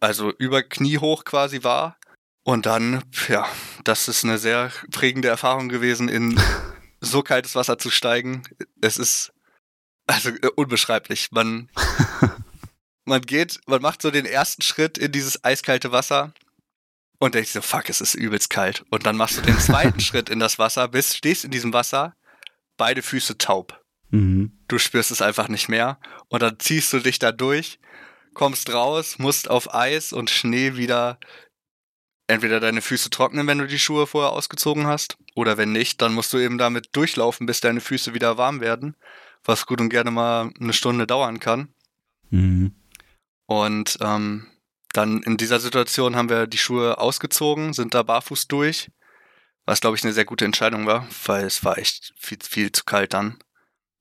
[0.00, 1.96] also über Knie hoch quasi war.
[2.42, 3.46] Und dann, ja,
[3.84, 6.40] das ist eine sehr prägende Erfahrung gewesen, in
[7.00, 8.42] so kaltes Wasser zu steigen.
[8.80, 9.32] Es ist
[10.06, 11.28] also äh, unbeschreiblich.
[11.30, 11.70] Man,
[13.04, 16.32] man geht, man macht so den ersten Schritt in dieses eiskalte Wasser
[17.18, 18.84] und denkst so, fuck, es ist übelst kalt.
[18.90, 22.16] Und dann machst du den zweiten Schritt in das Wasser, bist, stehst in diesem Wasser,
[22.78, 23.78] beide Füße taub.
[24.08, 24.58] Mhm.
[24.66, 26.00] Du spürst es einfach nicht mehr.
[26.28, 27.78] Und dann ziehst du dich da durch
[28.34, 31.18] kommst raus, musst auf Eis und Schnee wieder
[32.30, 36.14] entweder deine Füße trocknen, wenn du die Schuhe vorher ausgezogen hast, oder wenn nicht, dann
[36.14, 38.96] musst du eben damit durchlaufen, bis deine Füße wieder warm werden,
[39.44, 41.74] was gut und gerne mal eine Stunde dauern kann.
[42.30, 42.74] Mhm.
[43.46, 44.46] Und ähm,
[44.92, 48.90] dann in dieser Situation haben wir die Schuhe ausgezogen, sind da barfuß durch,
[49.66, 52.84] was glaube ich eine sehr gute Entscheidung war, weil es war echt viel, viel zu
[52.84, 53.38] kalt dann.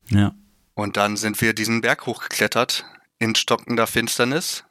[0.08, 0.36] Ja.
[0.76, 2.86] Und dann sind wir diesen Berg hochgeklettert,
[3.20, 4.64] in stockender Finsternis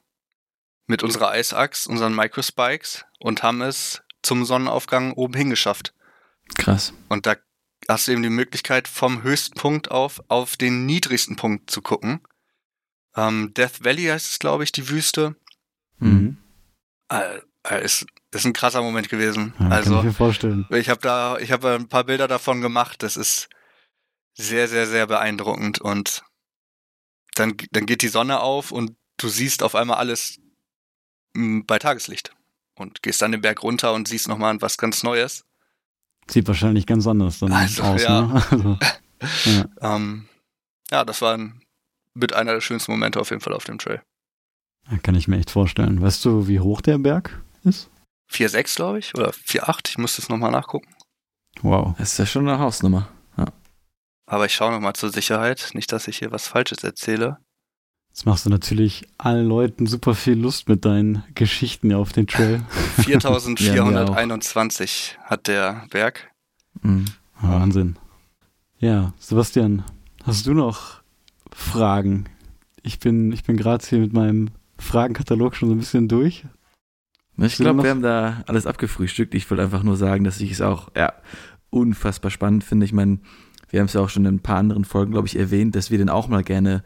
[0.87, 5.95] mit unserer Eisachs, unseren Microspikes und haben es zum Sonnenaufgang oben hingeschafft.
[6.57, 6.95] Krass.
[7.09, 7.37] Und da
[7.89, 12.21] hast du eben die Möglichkeit, vom höchsten Punkt auf auf den niedrigsten Punkt zu gucken.
[13.17, 15.37] Ähm, Death Valley heißt es, glaube ich, die Wüste.
[15.99, 16.39] Mhm.
[17.11, 19.55] Äh, äh, ist, ist ein krasser Moment gewesen.
[19.59, 20.67] Ja, also, kann ich mir vorstellen.
[20.71, 23.03] Ich habe da, ich habe ein paar Bilder davon gemacht.
[23.03, 23.49] Das ist
[24.35, 26.23] sehr, sehr, sehr beeindruckend und
[27.39, 30.39] dann, dann geht die Sonne auf und du siehst auf einmal alles
[31.37, 32.33] hm, bei Tageslicht
[32.75, 35.45] und gehst dann den Berg runter und siehst nochmal was ganz Neues.
[36.31, 38.03] Sieht wahrscheinlich ganz anders dann also, aus.
[38.03, 38.23] Ja.
[38.23, 38.79] Ne?
[39.21, 39.97] Also, ja.
[39.97, 40.29] Ähm,
[40.93, 41.61] ja, das war ein,
[42.15, 44.01] mit einer der schönsten Momente auf jeden Fall auf dem Trail.
[45.03, 46.01] Kann ich mir echt vorstellen.
[46.01, 47.91] Weißt du, wie hoch der Berg ist?
[48.31, 49.89] 4,6 glaube ich oder 4,8.
[49.89, 50.89] Ich muss das nochmal nachgucken.
[51.63, 51.95] Wow.
[51.99, 53.09] Das ist ja schon eine Hausnummer.
[54.29, 57.39] Aber ich schaue nochmal zur Sicherheit, nicht, dass ich hier was Falsches erzähle.
[58.11, 62.63] Jetzt machst du natürlich allen Leuten super viel Lust mit deinen Geschichten auf den Trail.
[63.03, 66.31] 4421 ja, hat der Berg.
[66.83, 67.07] Mhm.
[67.41, 67.97] Wahnsinn.
[68.79, 69.83] Ja, Sebastian,
[70.25, 71.01] hast du noch
[71.51, 72.27] Fragen?
[72.83, 76.45] Ich bin, ich bin gerade hier mit meinem Fragenkatalog schon so ein bisschen durch.
[77.39, 79.35] Ich glaube, wir haben da alles abgefrühstückt.
[79.35, 81.15] Ich wollte einfach nur sagen, dass ich es auch ja,
[81.71, 82.85] unfassbar spannend finde.
[82.85, 83.21] Ich meine,
[83.71, 85.91] wir haben es ja auch schon in ein paar anderen Folgen, glaube ich, erwähnt, dass
[85.91, 86.83] wir den auch mal gerne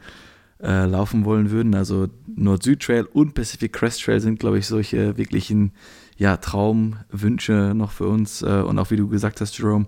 [0.61, 1.75] äh, laufen wollen würden.
[1.75, 5.73] Also Nord-Süd-Trail und Pacific Crest Trail sind, glaube ich, solche wirklichen
[6.17, 8.41] ja, Traumwünsche noch für uns.
[8.41, 9.87] Äh, und auch wie du gesagt hast, Jerome,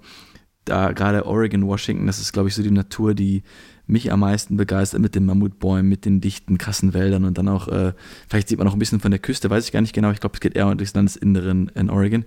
[0.65, 3.43] da gerade Oregon, Washington, das ist, glaube ich, so die Natur, die
[3.87, 7.67] mich am meisten begeistert mit den Mammutbäumen, mit den dichten, krassen Wäldern und dann auch,
[7.67, 7.93] äh,
[8.27, 10.11] vielleicht sieht man noch ein bisschen von der Küste, weiß ich gar nicht genau.
[10.11, 12.25] Ich glaube, es geht eher durchs Landesinneren in Oregon.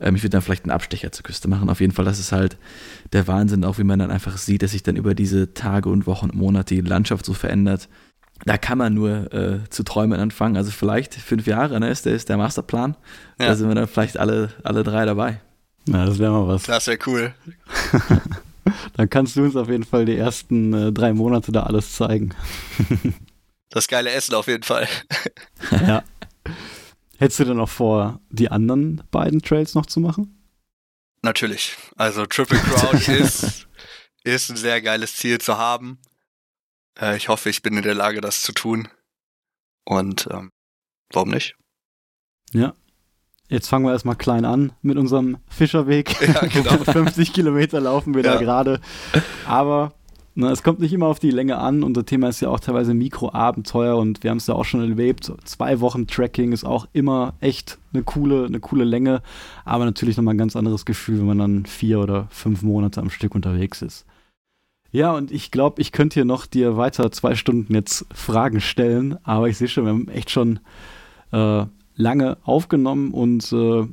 [0.00, 1.70] Ähm, ich würde dann vielleicht einen Abstecher zur Küste machen.
[1.70, 2.56] Auf jeden Fall, das ist halt
[3.12, 6.06] der Wahnsinn, auch wie man dann einfach sieht, dass sich dann über diese Tage und
[6.06, 7.88] Wochen und Monate die Landschaft so verändert.
[8.44, 10.56] Da kann man nur äh, zu träumen anfangen.
[10.56, 12.96] Also vielleicht fünf Jahre, ne, ist der, ist der Masterplan.
[13.38, 13.46] Ja.
[13.46, 15.40] Da sind wir dann vielleicht alle, alle drei dabei.
[15.88, 16.64] Ja, das wäre mal was.
[16.64, 17.32] Das wäre cool.
[18.96, 22.34] Dann kannst du uns auf jeden Fall die ersten äh, drei Monate da alles zeigen.
[23.70, 24.88] das geile Essen auf jeden Fall.
[25.70, 26.02] ja.
[27.18, 30.32] Hättest du denn auch vor, die anderen beiden Trails noch zu machen?
[31.22, 31.76] Natürlich.
[31.96, 33.66] Also Triple Crown ist,
[34.22, 35.98] ist ein sehr geiles Ziel zu haben.
[37.00, 38.88] Äh, ich hoffe, ich bin in der Lage, das zu tun.
[39.84, 40.50] Und ähm,
[41.10, 41.56] warum nicht?
[42.52, 42.74] Ja.
[43.48, 46.20] Jetzt fangen wir erstmal klein an mit unserem Fischerweg.
[46.20, 46.82] Ja, genau.
[46.84, 48.34] 50 Kilometer laufen wir ja.
[48.34, 48.80] da gerade.
[49.46, 49.92] Aber
[50.38, 51.82] na, es kommt nicht immer auf die Länge an.
[51.82, 55.32] Unser Thema ist ja auch teilweise Mikroabenteuer und wir haben es ja auch schon erlebt.
[55.44, 59.22] Zwei Wochen Tracking ist auch immer echt eine coole, eine coole Länge,
[59.64, 63.08] aber natürlich nochmal ein ganz anderes Gefühl, wenn man dann vier oder fünf Monate am
[63.08, 64.04] Stück unterwegs ist.
[64.90, 69.16] Ja, und ich glaube, ich könnte hier noch dir weiter zwei Stunden jetzt Fragen stellen,
[69.24, 70.60] aber ich sehe schon, wir haben echt schon
[71.32, 71.64] äh,
[71.96, 73.86] lange aufgenommen und äh,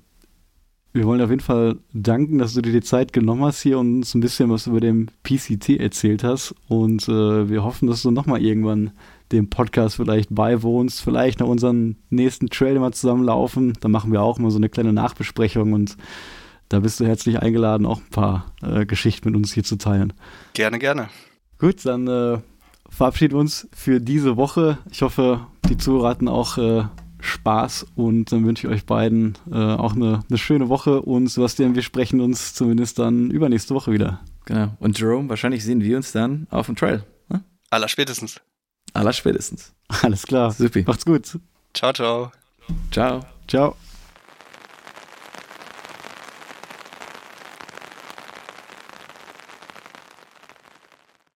[0.95, 3.95] wir wollen auf jeden Fall danken, dass du dir die Zeit genommen hast hier und
[3.95, 6.53] uns ein bisschen was über den PCT erzählt hast.
[6.67, 8.91] Und äh, wir hoffen, dass du nochmal irgendwann
[9.31, 13.73] dem Podcast vielleicht beiwohnst, vielleicht noch unseren nächsten Trail mal zusammenlaufen.
[13.79, 15.97] Da machen wir auch mal so eine kleine Nachbesprechung und
[16.69, 20.13] da bist du herzlich eingeladen, auch ein paar äh, Geschichten mit uns hier zu teilen.
[20.53, 21.09] Gerne, gerne.
[21.57, 22.37] Gut, dann äh,
[22.89, 24.77] verabschieden wir uns für diese Woche.
[24.91, 26.83] Ich hoffe, die Zuhörer hatten auch äh,
[27.23, 31.73] Spaß und dann wünsche ich euch beiden äh, auch eine, eine, schöne Woche und Sebastian,
[31.73, 34.19] wir sprechen uns zumindest dann übernächste Woche wieder.
[34.45, 34.75] Genau.
[34.79, 37.03] Und Jerome, wahrscheinlich sehen wir uns dann auf dem Trail.
[37.29, 37.41] Ne?
[37.69, 38.41] Aller spätestens.
[38.93, 39.73] Aller spätestens.
[40.01, 40.51] Alles klar.
[40.51, 40.81] Super.
[40.85, 41.39] Macht's gut.
[41.73, 42.31] Ciao, ciao.
[42.91, 43.21] Ciao.
[43.47, 43.75] Ciao.